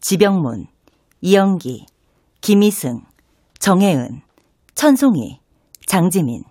[0.00, 0.68] 지병문,
[1.20, 1.86] 이영기,
[2.42, 3.04] 김희승,
[3.58, 4.22] 정혜은,
[4.76, 5.40] 천송이,
[5.84, 6.44] 장지민.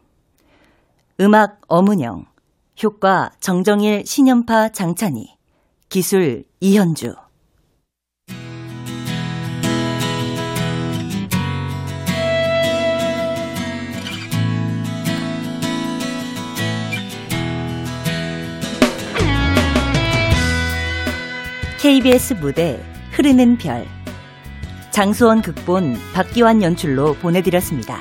[1.22, 2.26] 음악 어문영
[2.84, 5.38] 효과 정정일 신연파 장찬희
[5.88, 7.16] 기술 이현주
[21.84, 22.82] KBS 무대
[23.12, 23.86] 흐르는 별
[24.92, 28.00] 장수원 극본 박기환 연출로 보내드렸습니다.